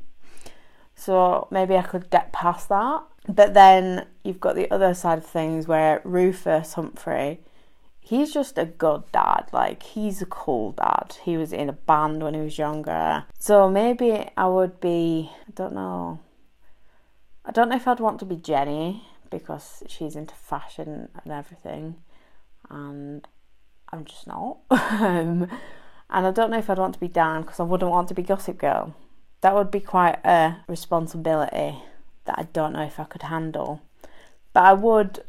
So 0.96 1.48
maybe 1.52 1.76
I 1.76 1.82
could 1.82 2.10
get 2.10 2.34
past 2.34 2.70
that. 2.70 3.04
But 3.28 3.54
then 3.54 4.08
you've 4.24 4.40
got 4.40 4.56
the 4.56 4.72
other 4.72 4.94
side 4.94 5.20
of 5.20 5.26
things 5.26 5.68
where 5.68 6.02
Rufus 6.04 6.74
Humphrey, 6.74 7.40
he's 8.00 8.34
just 8.34 8.58
a 8.58 8.66
good 8.66 9.04
dad. 9.12 9.46
Like, 9.54 9.84
he's 9.84 10.22
a 10.22 10.26
cool 10.26 10.74
dad. 10.74 11.18
He 11.24 11.38
was 11.38 11.54
in 11.54 11.70
a 11.70 11.74
band 11.74 12.22
when 12.22 12.34
he 12.34 12.42
was 12.42 12.58
younger. 12.58 13.26
So 13.40 13.70
maybe 13.70 14.30
I 14.36 14.48
would 14.48 14.82
be, 14.82 15.32
I 15.48 15.52
don't 15.56 15.74
know. 15.74 16.20
I 17.46 17.52
don't 17.52 17.70
know 17.70 17.76
if 17.76 17.88
I'd 17.88 18.00
want 18.00 18.20
to 18.20 18.26
be 18.26 18.36
Jenny 18.36 19.04
because 19.40 19.84
she's 19.88 20.16
into 20.16 20.36
fashion 20.36 21.10
and 21.24 21.34
everything. 21.34 21.96
And 22.70 23.28
I'm 23.92 24.06
just 24.06 24.28
not. 24.28 24.58
um, 24.70 25.50
and 26.10 26.28
I 26.28 26.32
don't 26.32 26.52
know 26.52 26.60
if 26.60 26.70
I'd 26.70 26.78
want 26.78 26.94
to 26.94 27.00
be 27.00 27.08
Dan 27.08 27.42
because 27.42 27.60
I 27.60 27.64
wouldn't 27.64 27.92
want 27.92 28.08
to 28.10 28.14
be 28.14 28.22
Gossip 28.22 28.58
Girl. 28.58 28.96
That 29.42 29.56
would 29.56 29.72
be 29.72 29.80
quite 29.80 30.20
a 30.24 30.58
responsibility 30.68 31.82
that 32.26 32.36
I 32.38 32.44
don't 32.54 32.74
know 32.74 32.84
if 32.84 33.00
I 33.00 33.04
could 33.04 33.24
handle. 33.24 33.82
But 34.54 34.64
I 34.64 34.74
would 34.74 35.24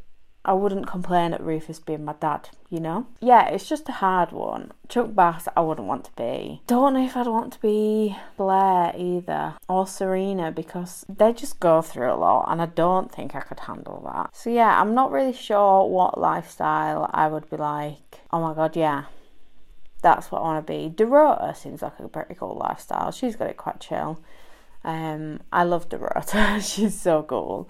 I 0.44 0.52
wouldn't 0.52 0.86
complain 0.86 1.32
at 1.32 1.42
Rufus 1.42 1.80
being 1.80 2.04
my 2.04 2.12
dad, 2.20 2.50
you 2.68 2.78
know? 2.78 3.06
Yeah, 3.20 3.48
it's 3.48 3.68
just 3.68 3.88
a 3.88 3.92
hard 3.92 4.30
one. 4.30 4.72
Chuck 4.88 5.14
Bass, 5.14 5.48
I 5.56 5.62
wouldn't 5.62 5.88
want 5.88 6.04
to 6.04 6.12
be. 6.16 6.60
Don't 6.66 6.92
know 6.94 7.04
if 7.04 7.16
I'd 7.16 7.26
want 7.26 7.54
to 7.54 7.60
be 7.60 8.14
Blair 8.36 8.92
either, 8.96 9.54
or 9.68 9.86
Serena, 9.86 10.52
because 10.52 11.06
they 11.08 11.32
just 11.32 11.60
go 11.60 11.80
through 11.80 12.12
a 12.12 12.14
lot, 12.14 12.46
and 12.48 12.60
I 12.60 12.66
don't 12.66 13.10
think 13.10 13.34
I 13.34 13.40
could 13.40 13.60
handle 13.60 14.02
that. 14.12 14.36
So, 14.36 14.50
yeah, 14.50 14.80
I'm 14.80 14.94
not 14.94 15.10
really 15.10 15.32
sure 15.32 15.88
what 15.88 16.20
lifestyle 16.20 17.10
I 17.14 17.28
would 17.28 17.48
be 17.48 17.56
like. 17.56 18.20
Oh 18.30 18.40
my 18.40 18.52
god, 18.54 18.76
yeah. 18.76 19.04
That's 20.02 20.30
what 20.30 20.40
I 20.40 20.42
want 20.42 20.66
to 20.66 20.70
be. 20.70 20.94
Dorota 20.94 21.56
seems 21.56 21.80
like 21.80 21.98
a 21.98 22.08
pretty 22.08 22.34
cool 22.34 22.58
lifestyle. 22.62 23.10
She's 23.10 23.36
got 23.36 23.48
it 23.48 23.56
quite 23.56 23.80
chill. 23.80 24.20
Um, 24.84 25.40
I 25.52 25.64
love 25.64 25.88
Dorota. 25.88 26.60
She's 26.74 27.00
so 27.00 27.22
cool. 27.22 27.68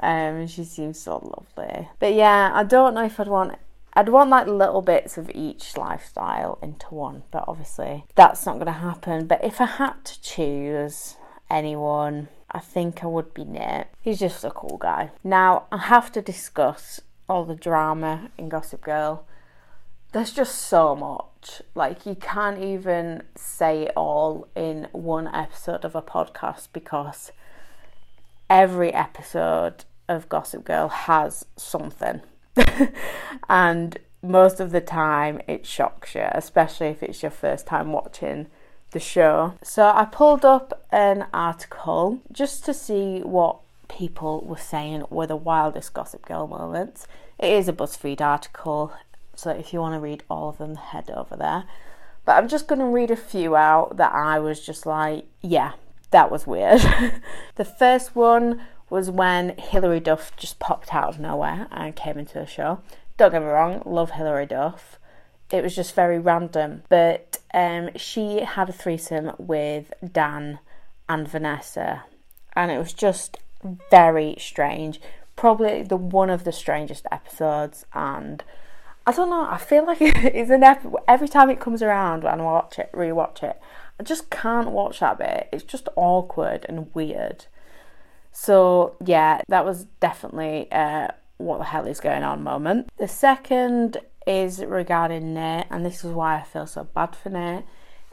Um, 0.00 0.46
she 0.46 0.64
seems 0.64 0.98
so 1.00 1.18
lovely. 1.36 1.88
But 1.98 2.14
yeah, 2.14 2.50
I 2.52 2.64
don't 2.64 2.94
know 2.94 3.04
if 3.04 3.18
I'd 3.20 3.28
want. 3.28 3.56
I'd 3.94 4.10
want 4.10 4.30
like 4.30 4.46
little 4.46 4.82
bits 4.82 5.18
of 5.18 5.30
each 5.34 5.76
lifestyle 5.76 6.58
into 6.62 6.94
one, 6.94 7.22
but 7.30 7.44
obviously 7.48 8.04
that's 8.14 8.44
not 8.46 8.54
going 8.54 8.66
to 8.66 8.72
happen. 8.72 9.26
But 9.26 9.42
if 9.42 9.60
I 9.60 9.66
had 9.66 10.04
to 10.04 10.20
choose 10.20 11.16
anyone, 11.50 12.28
I 12.50 12.60
think 12.60 13.02
I 13.02 13.06
would 13.06 13.34
be 13.34 13.44
Nate. 13.44 13.86
He's 14.00 14.20
just 14.20 14.44
a 14.44 14.50
cool 14.50 14.76
guy. 14.76 15.10
Now 15.24 15.64
I 15.72 15.78
have 15.78 16.12
to 16.12 16.22
discuss 16.22 17.00
all 17.28 17.44
the 17.44 17.54
drama 17.54 18.30
in 18.38 18.48
Gossip 18.48 18.82
Girl 18.82 19.26
there's 20.12 20.32
just 20.32 20.54
so 20.54 20.96
much. 20.96 21.62
Like, 21.74 22.06
you 22.06 22.14
can't 22.14 22.62
even 22.62 23.22
say 23.34 23.84
it 23.84 23.92
all 23.96 24.48
in 24.56 24.88
one 24.92 25.28
episode 25.28 25.84
of 25.84 25.94
a 25.94 26.02
podcast 26.02 26.68
because 26.72 27.30
every 28.48 28.92
episode 28.92 29.84
of 30.08 30.28
Gossip 30.28 30.64
Girl 30.64 30.88
has 30.88 31.44
something. 31.56 32.22
and 33.48 33.98
most 34.22 34.60
of 34.60 34.70
the 34.70 34.80
time, 34.80 35.40
it 35.46 35.66
shocks 35.66 36.14
you, 36.14 36.26
especially 36.32 36.88
if 36.88 37.02
it's 37.02 37.22
your 37.22 37.30
first 37.30 37.66
time 37.66 37.92
watching 37.92 38.46
the 38.92 39.00
show. 39.00 39.54
So, 39.62 39.92
I 39.94 40.06
pulled 40.06 40.44
up 40.44 40.86
an 40.90 41.26
article 41.34 42.20
just 42.32 42.64
to 42.64 42.72
see 42.72 43.20
what 43.20 43.58
people 43.88 44.40
were 44.40 44.56
saying 44.56 45.04
were 45.10 45.26
the 45.26 45.36
wildest 45.36 45.92
Gossip 45.92 46.24
Girl 46.24 46.46
moments. 46.46 47.06
It 47.38 47.52
is 47.52 47.68
a 47.68 47.72
BuzzFeed 47.72 48.20
article 48.20 48.92
so 49.38 49.50
if 49.50 49.72
you 49.72 49.80
want 49.80 49.94
to 49.94 50.00
read 50.00 50.24
all 50.28 50.48
of 50.48 50.58
them, 50.58 50.74
head 50.74 51.10
over 51.10 51.36
there. 51.36 51.62
But 52.24 52.32
I'm 52.36 52.48
just 52.48 52.66
going 52.66 52.80
to 52.80 52.86
read 52.86 53.12
a 53.12 53.16
few 53.16 53.54
out 53.54 53.96
that 53.96 54.12
I 54.12 54.40
was 54.40 54.58
just 54.66 54.84
like, 54.84 55.26
yeah, 55.42 55.74
that 56.10 56.28
was 56.28 56.44
weird. 56.44 56.80
the 57.54 57.64
first 57.64 58.16
one 58.16 58.60
was 58.90 59.12
when 59.12 59.56
Hilary 59.56 60.00
Duff 60.00 60.34
just 60.36 60.58
popped 60.58 60.92
out 60.92 61.08
of 61.08 61.20
nowhere 61.20 61.68
and 61.70 61.94
came 61.94 62.18
into 62.18 62.34
the 62.34 62.46
show. 62.46 62.80
Don't 63.16 63.30
get 63.30 63.42
me 63.42 63.46
wrong, 63.46 63.80
love 63.86 64.10
Hilary 64.10 64.46
Duff. 64.46 64.98
It 65.52 65.62
was 65.62 65.76
just 65.76 65.94
very 65.94 66.18
random, 66.18 66.82
but 66.88 67.38
um, 67.54 67.90
she 67.94 68.40
had 68.40 68.68
a 68.68 68.72
threesome 68.72 69.32
with 69.38 69.92
Dan 70.12 70.58
and 71.08 71.28
Vanessa, 71.28 72.02
and 72.54 72.72
it 72.72 72.78
was 72.78 72.92
just 72.92 73.38
very 73.88 74.34
strange. 74.38 75.00
Probably 75.36 75.84
the 75.84 75.96
one 75.96 76.28
of 76.28 76.42
the 76.42 76.52
strangest 76.52 77.06
episodes, 77.12 77.86
and 77.94 78.42
I 79.08 79.12
don't 79.12 79.30
know. 79.30 79.48
I 79.48 79.56
feel 79.56 79.86
like 79.86 79.98
it's 80.02 80.50
an 80.50 80.62
ep- 80.62 80.84
every 81.08 81.28
time 81.28 81.48
it 81.48 81.60
comes 81.60 81.82
around 81.82 82.24
when 82.24 82.42
I 82.42 82.44
watch 82.44 82.78
it, 82.78 82.90
rewatch 82.92 83.42
it, 83.42 83.58
I 83.98 84.02
just 84.02 84.28
can't 84.28 84.70
watch 84.70 85.00
that 85.00 85.16
bit. 85.16 85.48
It's 85.50 85.64
just 85.64 85.88
awkward 85.96 86.66
and 86.68 86.94
weird. 86.94 87.46
So 88.32 88.96
yeah, 89.02 89.40
that 89.48 89.64
was 89.64 89.86
definitely 90.00 90.70
uh, 90.70 91.08
what 91.38 91.56
the 91.56 91.64
hell 91.64 91.86
is 91.86 92.00
going 92.00 92.22
on 92.22 92.42
moment. 92.42 92.90
The 92.98 93.08
second 93.08 93.96
is 94.26 94.62
regarding 94.62 95.32
Nate, 95.32 95.64
and 95.70 95.86
this 95.86 96.04
is 96.04 96.12
why 96.12 96.36
I 96.36 96.42
feel 96.42 96.66
so 96.66 96.84
bad 96.84 97.16
for 97.16 97.30
Nate. 97.30 97.64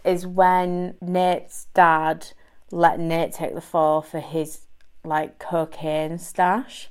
Is 0.05 0.25
when 0.25 0.95
Nate's 1.01 1.67
dad 1.73 2.27
let 2.71 3.01
Nate 3.01 3.33
take 3.33 3.53
the 3.53 3.59
fall 3.59 4.01
for 4.01 4.21
his 4.21 4.61
like 5.03 5.39
cocaine 5.39 6.19
stash 6.19 6.87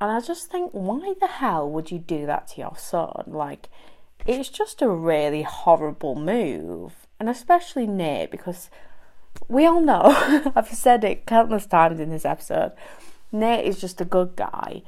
and 0.00 0.10
I 0.10 0.20
just 0.20 0.50
think, 0.50 0.70
why 0.72 1.14
the 1.20 1.26
hell 1.26 1.68
would 1.70 1.90
you 1.90 1.98
do 1.98 2.24
that 2.26 2.48
to 2.48 2.60
your 2.62 2.76
son? 2.76 3.24
Like, 3.26 3.68
it's 4.26 4.48
just 4.48 4.80
a 4.80 4.88
really 4.88 5.42
horrible 5.42 6.14
move. 6.14 7.06
And 7.18 7.28
especially 7.28 7.86
Nate, 7.86 8.30
because 8.30 8.70
we 9.48 9.66
all 9.66 9.82
know, 9.82 10.02
I've 10.56 10.68
said 10.68 11.04
it 11.04 11.26
countless 11.26 11.66
times 11.66 12.00
in 12.00 12.08
this 12.08 12.24
episode, 12.24 12.72
Nate 13.30 13.66
is 13.66 13.78
just 13.78 14.00
a 14.00 14.06
good 14.06 14.36
guy. 14.36 14.82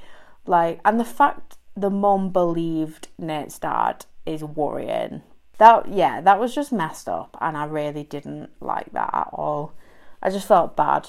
Like, 0.47 0.81
and 0.83 0.99
the 0.99 1.05
fact 1.05 1.59
the 1.77 1.91
mom 1.91 2.31
believed 2.31 3.09
Nate's 3.19 3.59
dad 3.59 4.07
is 4.25 4.43
worrying. 4.43 5.23
That, 5.59 5.93
yeah, 5.93 6.23
that 6.23 6.41
was 6.41 6.55
just 6.55 6.73
messed 6.73 7.09
up. 7.09 7.37
And 7.39 7.57
I 7.57 7.67
really 7.67 8.03
didn't 8.03 8.51
like 8.61 8.93
that 8.93 9.11
at 9.13 9.29
all. 9.33 9.75
I 10.23 10.31
just 10.31 10.49
felt 10.49 10.75
bad 10.75 11.07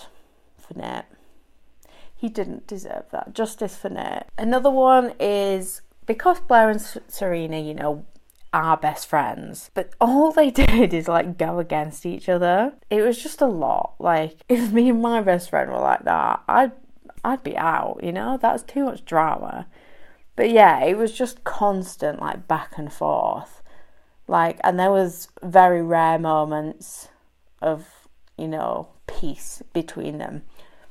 for 0.57 0.77
Nate 0.77 1.05
he 2.24 2.30
didn't 2.30 2.65
deserve 2.68 3.03
that. 3.12 3.34
Justice 3.34 3.75
for 3.75 3.89
Nate. 3.89 4.24
Another 4.38 4.70
one 4.70 5.12
is 5.20 5.82
because 6.06 6.39
Blair 6.39 6.70
and 6.70 6.82
Serena, 7.10 7.60
you 7.60 7.74
know, 7.74 8.06
are 8.53 8.77
best 8.77 9.08
friends, 9.08 9.70
but 9.74 9.89
all 10.00 10.32
they 10.32 10.50
did 10.65 10.94
is 10.94 11.10
like 11.10 11.38
go 11.38 11.60
against 11.60 12.06
each 12.06 12.30
other. 12.30 12.75
It 12.89 13.01
was 13.01 13.22
just 13.22 13.42
a 13.42 13.46
lot. 13.46 13.96
Like 14.00 14.38
if 14.48 14.72
me 14.72 14.88
and 14.88 15.01
my 15.01 15.20
best 15.20 15.50
friend 15.50 15.70
were 15.70 15.82
like 15.82 16.06
that, 16.06 16.42
I'd 16.48 16.72
I'd 17.25 17.44
be 17.44 17.58
out, 17.58 18.00
you 18.01 18.13
know? 18.13 18.38
That's 18.42 18.63
too 18.63 18.86
much 18.86 19.03
drama. 19.03 19.68
But 20.38 20.50
yeah, 20.50 20.82
it 20.82 20.98
was 20.98 21.12
just 21.12 21.44
constant 21.44 22.22
like 22.22 22.48
back 22.48 22.77
and 22.77 22.94
forth. 22.94 23.62
Like 24.30 24.62
and 24.63 24.80
there 24.80 24.92
was 24.92 25.27
very 25.44 25.84
rare 25.84 26.20
moments 26.20 27.10
of, 27.62 27.86
you 28.38 28.48
know, 28.48 28.88
peace 29.08 29.62
between 29.74 30.20
them 30.20 30.44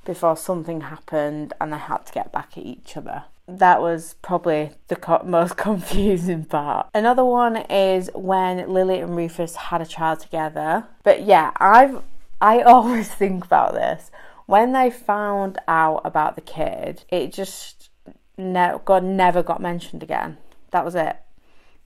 before 0.05 0.37
something 0.37 0.83
happened 0.83 1.53
and 1.61 1.73
they 1.73 1.79
had 1.79 2.07
to 2.07 2.13
get 2.13 2.33
back 2.33 2.57
at 2.57 2.65
each 2.65 2.97
other. 2.97 3.25
That 3.49 3.81
was 3.81 4.15
probably 4.23 4.73
the 4.89 4.97
co- 4.97 5.23
most 5.27 5.57
confusing 5.57 6.45
part. 6.45 6.89
Another 6.95 7.25
one 7.25 7.57
is 7.57 8.11
when 8.15 8.73
Lily 8.73 9.01
and 9.01 9.17
Rufus 9.17 9.57
had 9.57 9.81
a 9.81 9.87
child 9.87 10.21
together. 10.21 10.87
But 11.03 11.25
yeah, 11.25 11.53
I've 11.57 12.03
I 12.41 12.61
always 12.63 13.11
think 13.11 13.45
about 13.45 13.75
this. 13.75 14.11
When 14.47 14.73
they 14.73 14.91
found 14.91 15.59
out 15.69 16.03
about 16.05 16.35
the 16.35 16.43
kid, 16.43 17.05
it 17.09 17.33
just 17.33 17.91
ne- 18.37 18.79
God 18.85 19.05
never 19.05 19.43
got 19.43 19.61
mentioned 19.61 20.03
again. 20.03 20.39
That 20.73 20.85
was 20.85 20.95
it. 20.95 21.17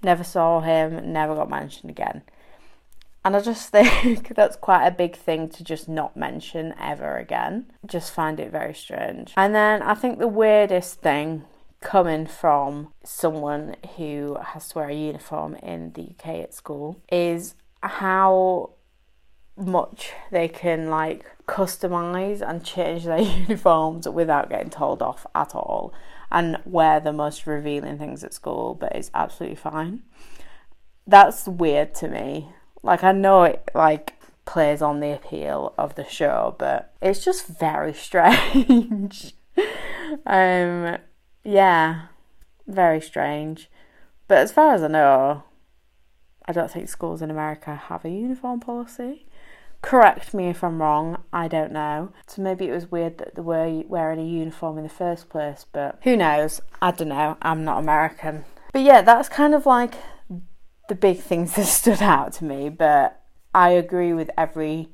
Never 0.03 0.25
saw 0.25 0.61
him, 0.61 1.13
never 1.13 1.35
got 1.35 1.51
mentioned 1.51 1.91
again. 1.91 2.23
And 3.27 3.35
I 3.35 3.41
just 3.41 3.69
think 3.73 4.37
that's 4.37 4.55
quite 4.55 4.87
a 4.87 4.93
big 4.93 5.17
thing 5.17 5.49
to 5.49 5.65
just 5.65 5.89
not 5.89 6.17
mention 6.17 6.73
ever 6.81 7.17
again. 7.17 7.73
Just 7.85 8.15
find 8.15 8.39
it 8.39 8.53
very 8.53 8.73
strange. 8.73 9.35
And 9.37 9.53
then 9.53 9.83
I 9.83 9.95
think 9.95 10.21
the 10.21 10.29
weirdest 10.29 11.01
thing 11.01 11.45
coming 11.81 12.27
from 12.27 12.93
someone 13.05 13.75
who 13.97 14.39
has 14.41 14.69
to 14.69 14.79
wear 14.79 14.89
a 14.91 14.95
uniform 14.95 15.57
in 15.57 15.93
the 15.95 16.03
UK 16.03 16.37
at 16.37 16.55
school 16.55 17.03
is 17.11 17.57
how 17.83 18.71
much 19.57 20.13
they 20.31 20.47
can 20.47 20.89
like 20.89 21.25
customize 21.49 22.49
and 22.49 22.65
change 22.65 23.05
their 23.05 23.19
uniforms 23.41 24.09
without 24.09 24.51
getting 24.51 24.71
told 24.71 25.03
off 25.03 25.27
at 25.35 25.53
all 25.55 25.93
and 26.31 26.59
wear 26.65 27.01
the 27.01 27.13
most 27.13 27.47
revealing 27.47 27.99
things 27.99 28.23
at 28.23 28.35
school 28.35 28.75
but 28.75 28.95
it's 28.95 29.11
absolutely 29.15 29.57
fine 29.57 30.03
that's 31.07 31.47
weird 31.47 31.95
to 31.95 32.09
me 32.09 32.51
like 32.87 33.05
I 33.05 33.13
know 33.13 33.43
it 33.43 33.71
like 33.75 34.15
plays 34.45 34.81
on 34.81 35.01
the 35.01 35.13
appeal 35.13 35.75
of 35.77 35.97
the 35.97 36.05
show, 36.05 36.55
but 36.59 36.95
it's 37.03 37.25
just 37.25 37.47
very 37.47 37.93
strange. 38.09 39.35
um 40.25 40.99
yeah, 41.45 42.07
very 42.67 43.01
strange. 43.01 43.71
But 44.29 44.39
as 44.39 44.53
far 44.53 44.75
as 44.75 44.83
I 44.83 44.89
know, 44.89 45.45
I 46.47 46.53
don't 46.53 46.71
think 46.71 46.89
schools 46.89 47.23
in 47.23 47.31
America 47.31 47.75
have 47.75 48.05
a 48.05 48.11
uniform 48.11 48.61
policy. 48.61 49.27
Correct 49.83 50.35
me 50.35 50.49
if 50.49 50.65
I'm 50.65 50.81
wrong, 50.81 51.23
I 51.33 51.47
don't 51.47 51.71
know. 51.71 52.13
So 52.27 52.43
maybe 52.43 52.67
it 52.67 52.73
was 52.73 52.91
weird 52.91 53.19
that 53.19 53.35
they 53.37 53.43
were 53.43 53.83
wearing 53.87 54.19
a 54.19 54.25
uniform 54.25 54.79
in 54.79 54.85
the 54.85 54.89
first 54.91 55.29
place, 55.29 55.67
but 55.73 55.99
who 56.03 56.17
knows? 56.17 56.61
I 56.83 56.91
don't 56.91 57.09
know. 57.09 57.37
I'm 57.43 57.65
not 57.65 57.79
American. 57.79 58.45
But 58.73 58.83
yeah, 58.83 59.03
that's 59.03 59.29
kind 59.29 59.55
of 59.55 59.67
like 59.67 59.95
the 60.89 60.95
big 60.95 61.19
things 61.19 61.55
that 61.57 61.67
stood 61.67 62.03
out 62.03 62.33
to 62.35 62.45
me, 62.45 62.69
but 62.69 63.23
I 63.55 63.71
agree 63.71 64.13
with 64.13 64.31
every 64.37 64.89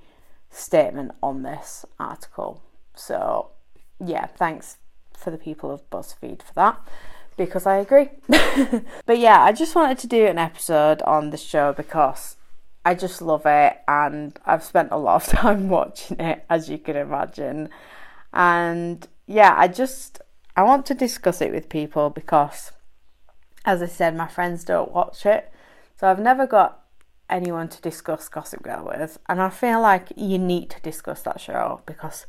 statement 0.50 1.12
on 1.22 1.42
this 1.42 1.84
article. 1.98 2.62
So, 2.94 3.50
yeah, 4.04 4.26
thanks 4.26 4.78
for 5.16 5.30
the 5.30 5.38
people 5.38 5.70
of 5.70 5.88
BuzzFeed 5.90 6.42
for 6.42 6.54
that 6.54 6.80
because 7.36 7.66
I 7.66 7.76
agree. 7.76 8.10
but 9.06 9.18
yeah, 9.18 9.42
I 9.42 9.52
just 9.52 9.74
wanted 9.74 9.98
to 9.98 10.06
do 10.06 10.26
an 10.26 10.38
episode 10.38 11.02
on 11.02 11.30
the 11.30 11.36
show 11.36 11.72
because 11.72 12.36
I 12.84 12.94
just 12.94 13.22
love 13.22 13.46
it 13.46 13.78
and 13.88 14.38
I've 14.44 14.64
spent 14.64 14.90
a 14.90 14.98
lot 14.98 15.26
of 15.26 15.28
time 15.38 15.68
watching 15.68 16.20
it, 16.20 16.44
as 16.50 16.68
you 16.68 16.78
can 16.78 16.96
imagine. 16.96 17.68
And 18.32 19.06
yeah, 19.26 19.54
I 19.56 19.68
just 19.68 20.20
I 20.56 20.62
want 20.62 20.86
to 20.86 20.94
discuss 20.94 21.40
it 21.40 21.52
with 21.52 21.68
people 21.68 22.10
because 22.10 22.72
as 23.64 23.80
I 23.80 23.86
said, 23.86 24.16
my 24.16 24.28
friends 24.28 24.64
don't 24.64 24.92
watch 24.92 25.24
it. 25.24 25.52
So 26.02 26.08
I've 26.08 26.18
never 26.18 26.48
got 26.48 26.82
anyone 27.30 27.68
to 27.68 27.80
discuss 27.80 28.28
Gossip 28.28 28.64
Girl 28.64 28.90
with, 28.92 29.20
and 29.28 29.40
I 29.40 29.50
feel 29.50 29.80
like 29.80 30.08
you 30.16 30.36
need 30.36 30.68
to 30.70 30.80
discuss 30.80 31.22
that 31.22 31.40
show 31.40 31.80
because 31.86 32.26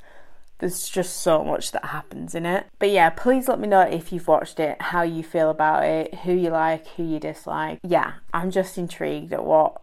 there's 0.59 0.87
just 0.87 1.23
so 1.23 1.43
much 1.43 1.71
that 1.71 1.85
happens 1.85 2.35
in 2.35 2.45
it. 2.45 2.67
But 2.77 2.91
yeah, 2.91 3.09
please 3.09 3.47
let 3.47 3.59
me 3.59 3.67
know 3.67 3.81
if 3.81 4.13
you've 4.13 4.27
watched 4.27 4.59
it, 4.59 4.79
how 4.79 5.01
you 5.01 5.23
feel 5.23 5.49
about 5.49 5.85
it, 5.85 6.13
who 6.19 6.33
you 6.33 6.51
like, 6.51 6.85
who 6.89 7.03
you 7.03 7.19
dislike. 7.19 7.79
Yeah, 7.81 8.13
I'm 8.31 8.51
just 8.51 8.77
intrigued 8.77 9.33
at 9.33 9.43
what 9.43 9.81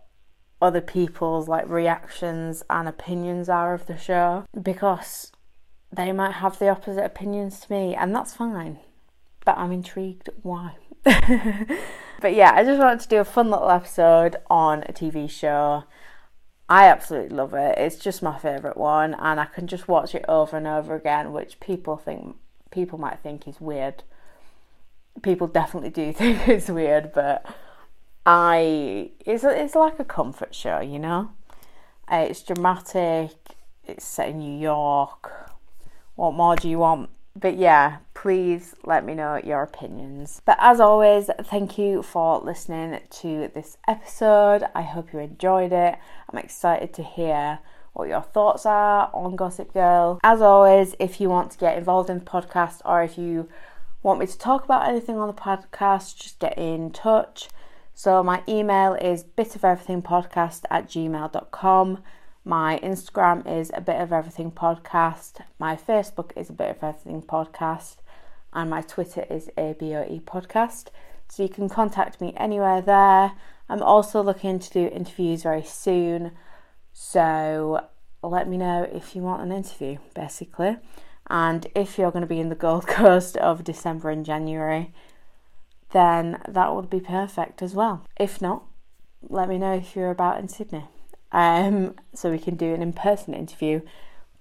other 0.63 0.81
people's 0.81 1.49
like 1.49 1.69
reactions 1.69 2.63
and 2.71 2.87
opinions 2.87 3.49
are 3.49 3.75
of 3.75 3.87
the 3.87 3.97
show 3.97 4.45
because 4.63 5.33
they 5.91 6.13
might 6.13 6.35
have 6.35 6.61
the 6.61 6.69
opposite 6.69 7.05
opinions 7.05 7.59
to 7.63 7.73
me 7.73 7.97
and 7.97 8.15
that's 8.15 8.37
fine. 8.37 8.79
But 9.45 9.59
I'm 9.59 9.73
intrigued 9.73 10.29
why. 10.43 10.77
but 12.21 12.35
yeah, 12.35 12.53
I 12.55 12.65
just 12.65 12.79
wanted 12.79 13.01
to 13.01 13.09
do 13.09 13.19
a 13.19 13.25
fun 13.25 13.51
little 13.51 13.71
episode 13.71 14.37
on 14.49 14.83
a 14.85 14.93
TV 14.93 15.29
show. 15.29 15.85
I 16.69 16.87
absolutely 16.87 17.37
love 17.37 17.55
it. 17.55 17.79
It's 17.79 17.97
just 17.97 18.23
my 18.23 18.39
favourite 18.39 18.77
one, 18.77 19.15
and 19.15 19.41
I 19.41 19.47
can 19.47 19.67
just 19.67 19.89
watch 19.89 20.15
it 20.15 20.25
over 20.29 20.57
and 20.57 20.67
over 20.67 20.95
again, 20.95 21.33
which 21.33 21.59
people 21.59 21.97
think 21.97 22.37
people 22.71 22.99
might 22.99 23.19
think 23.21 23.49
is 23.49 23.61
weird. 23.61 24.05
People 25.23 25.49
definitely 25.49 25.91
do 25.91 26.13
think 26.13 26.47
it's 26.47 26.69
weird, 26.69 27.13
but 27.13 27.45
I 28.25 29.11
it's 29.27 29.45
it's 29.45 29.75
like 29.75 29.99
a 29.99 30.05
comfort 30.05 30.55
show, 30.55 30.81
you 30.81 30.99
know. 30.99 31.33
It's 32.11 32.43
dramatic. 32.43 33.33
It's 33.85 34.05
set 34.05 34.29
in 34.31 34.39
New 34.39 34.59
York. 34.59 35.51
What 36.15 36.35
more 36.35 36.57
do 36.57 36.69
you 36.69 36.79
want? 36.79 37.11
But 37.37 37.57
yeah, 37.57 37.99
please 38.15 38.75
let 38.85 39.05
me 39.05 39.15
know 39.15 39.41
your 39.43 39.63
opinions. 39.63 40.43
But 40.45 40.59
as 40.61 40.81
always, 40.81 41.31
thank 41.45 41.79
you 41.79 42.03
for 42.03 42.41
listening 42.41 43.01
to 43.09 43.51
this 43.55 43.77
episode. 43.87 44.65
I 44.75 44.83
hope 44.83 45.13
you 45.13 45.21
enjoyed 45.21 45.73
it. 45.73 45.97
I'm 46.29 46.39
excited 46.39 46.93
to 46.95 47.03
hear 47.03 47.61
what 47.93 48.09
your 48.09 48.23
thoughts 48.23 48.67
are 48.67 49.11
on 49.13 49.37
Gossip 49.37 49.73
Girl. 49.73 50.19
As 50.23 50.41
always, 50.41 50.95
if 50.99 51.21
you 51.21 51.29
want 51.29 51.51
to 51.53 51.59
get 51.59 51.79
involved 51.79 52.11
in 52.11 52.19
the 52.19 52.25
podcast 52.25 52.81
or 52.85 53.03
if 53.03 53.17
you 53.17 53.49
want 54.03 54.21
me 54.21 54.27
to 54.27 54.39
talk 54.39 54.65
about 54.65 54.89
anything 54.89 55.17
on 55.17 55.29
the 55.29 55.35
podcast, 55.35 56.17
just 56.17 56.39
get 56.39 56.57
in 56.57 56.91
touch. 56.91 57.49
So 57.95 58.23
my 58.23 58.43
email 58.49 58.95
is 58.95 59.25
bitofeverythingpodcast 59.25 60.63
at 60.71 60.89
gmail.com. 60.89 61.99
My 62.45 62.81
Instagram 62.83 63.47
is 63.47 63.71
a 63.75 63.83
bit 63.83 64.01
of 64.01 64.13
everything 64.13 64.51
podcast. 64.51 65.43
My 65.59 65.77
Facebook 65.77 66.33
is 66.37 66.49
a 66.49 66.55
bit 66.55 66.71
of 66.71 66.83
everything 66.83 67.21
podcast. 67.21 67.97
And 68.55 68.71
my 68.71 68.81
Twitter 68.81 69.27
is 69.29 69.51
ABOE 69.59 70.23
podcast. 70.23 70.89
So 71.29 71.43
you 71.43 71.51
can 71.51 71.69
contact 71.69 72.21
me 72.21 72.33
anywhere 72.39 72.81
there. 72.81 73.33
I'm 73.69 73.83
also 73.83 74.23
looking 74.23 74.59
to 74.59 74.71
do 74.71 74.87
interviews 74.87 75.43
very 75.43 75.63
soon. 75.63 76.33
So 76.95 77.87
let 78.23 78.49
me 78.49 78.57
know 78.57 78.89
if 78.91 79.15
you 79.15 79.21
want 79.21 79.43
an 79.43 79.53
interview, 79.53 79.99
basically. 80.15 80.79
And 81.29 81.67
if 81.75 81.99
you're 81.99 82.11
going 82.11 82.23
to 82.23 82.27
be 82.27 82.41
in 82.41 82.49
the 82.49 82.55
Gold 82.55 82.87
Coast 82.87 83.37
of 83.37 83.65
December 83.65 84.09
and 84.09 84.25
January, 84.25 84.95
then 85.93 86.41
that 86.49 86.75
would 86.75 86.89
be 86.89 87.01
perfect 87.01 87.61
as 87.61 87.75
well. 87.75 88.07
If 88.19 88.41
not, 88.41 88.65
let 89.29 89.49
me 89.49 89.59
know 89.59 89.75
if 89.75 89.95
you're 89.95 90.11
about 90.11 90.41
in 90.41 90.49
Sydney 90.49 90.87
um, 91.33 91.95
so 92.15 92.31
we 92.31 92.39
can 92.39 92.57
do 92.57 92.75
an 92.75 92.83
in 92.83 92.93
person 92.93 93.35
interview, 93.35 93.81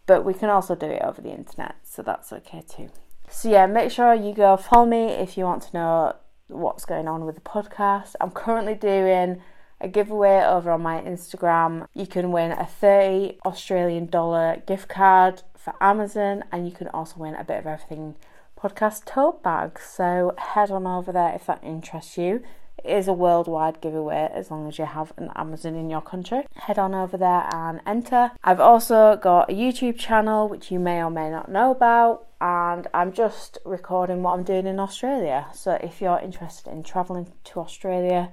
but 0.06 0.26
we 0.26 0.34
can 0.34 0.50
also 0.50 0.76
do 0.76 0.88
it 0.88 1.02
over 1.02 1.22
the 1.22 1.32
internet, 1.32 1.76
so 1.84 2.02
that's 2.02 2.34
okay 2.34 2.64
too. 2.68 2.90
So, 3.30 3.50
yeah, 3.50 3.68
make 3.68 3.92
sure 3.92 4.14
you 4.14 4.34
go 4.34 4.58
follow 4.58 4.88
me 4.88 5.10
if 5.10 5.38
you 5.38 5.44
want 5.44 5.62
to 5.64 5.74
know 5.74 6.16
what's 6.48 6.86
going 6.86 7.08
on 7.08 7.26
with 7.26 7.36
the 7.36 7.42
podcast. 7.42 8.16
I'm 8.20 8.32
currently 8.32 8.74
doing 8.74 9.42
a 9.80 9.88
giveaway 9.88 10.44
over 10.44 10.72
on 10.72 10.82
my 10.82 11.00
Instagram. 11.02 11.88
You 11.94 12.08
can 12.08 12.32
win 12.32 12.52
a 12.52 12.66
30 12.66 13.38
Australian 13.46 14.08
dollar 14.08 14.64
gift 14.66 14.90
card 14.90 15.44
for 15.56 15.76
Amazon, 15.80 16.44
and 16.52 16.68
you 16.68 16.74
can 16.74 16.88
also 16.88 17.20
win 17.20 17.36
a 17.36 17.44
bit 17.44 17.60
of 17.60 17.68
everything 17.68 18.16
podcast 18.60 19.06
tote 19.06 19.44
bag. 19.44 19.80
So, 19.80 20.34
head 20.38 20.72
on 20.72 20.88
over 20.88 21.12
there 21.12 21.34
if 21.36 21.46
that 21.46 21.64
interests 21.64 22.18
you. 22.18 22.42
It 22.84 22.90
is 22.90 23.08
a 23.08 23.14
worldwide 23.14 23.82
giveaway 23.82 24.30
as 24.34 24.50
long 24.52 24.68
as 24.68 24.78
you 24.78 24.86
have 24.86 25.14
an 25.18 25.32
Amazon 25.36 25.76
in 25.76 25.90
your 25.90 26.02
country. 26.02 26.46
Head 26.56 26.80
on 26.80 26.96
over 26.96 27.18
there 27.18 27.48
and 27.54 27.82
enter. 27.86 28.32
I've 28.44 28.60
also 28.60 29.18
got 29.18 29.50
a 29.50 29.54
YouTube 29.54 29.98
channel 29.98 30.48
which 30.48 30.72
you 30.72 30.80
may 30.80 31.04
or 31.04 31.10
may 31.10 31.30
not 31.30 31.50
know 31.50 31.72
about, 31.72 32.28
and 32.40 32.88
I'm 32.94 33.12
just 33.12 33.58
recording 33.66 34.24
what 34.24 34.34
I'm 34.34 34.44
doing 34.44 34.66
in 34.66 34.80
Australia. 34.80 35.48
So 35.54 35.74
if 35.82 36.02
you're 36.02 36.20
interested 36.20 36.72
in 36.72 36.84
traveling 36.84 37.32
to 37.46 37.60
Australia, 37.60 38.32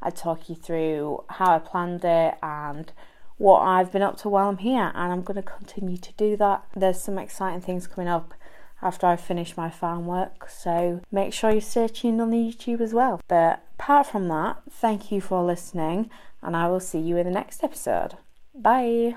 I 0.00 0.10
talk 0.10 0.48
you 0.48 0.54
through 0.54 1.24
how 1.28 1.56
I 1.56 1.58
planned 1.58 2.04
it 2.04 2.36
and 2.42 2.92
what 3.36 3.60
I've 3.60 3.92
been 3.92 4.02
up 4.02 4.16
to 4.18 4.28
while 4.28 4.48
I'm 4.48 4.58
here, 4.58 4.92
and 4.94 5.12
I'm 5.12 5.22
going 5.22 5.36
to 5.36 5.42
continue 5.42 5.96
to 5.96 6.12
do 6.14 6.36
that. 6.36 6.64
There's 6.76 7.00
some 7.00 7.18
exciting 7.18 7.60
things 7.60 7.86
coming 7.86 8.08
up 8.08 8.34
after 8.80 9.06
I 9.06 9.16
finish 9.16 9.56
my 9.56 9.70
farm 9.70 10.06
work. 10.06 10.48
So 10.48 11.00
make 11.10 11.32
sure 11.32 11.50
you 11.50 11.60
stay 11.60 11.88
tuned 11.88 12.20
on 12.20 12.30
the 12.30 12.36
YouTube 12.36 12.80
as 12.80 12.94
well. 12.94 13.20
But 13.26 13.60
apart 13.78 14.08
from 14.08 14.28
that, 14.28 14.62
thank 14.68 15.12
you 15.12 15.20
for 15.20 15.42
listening, 15.44 16.10
and 16.42 16.56
I 16.56 16.68
will 16.68 16.80
see 16.80 16.98
you 16.98 17.16
in 17.16 17.26
the 17.26 17.32
next 17.32 17.62
episode. 17.62 18.16
Bye. 18.54 19.14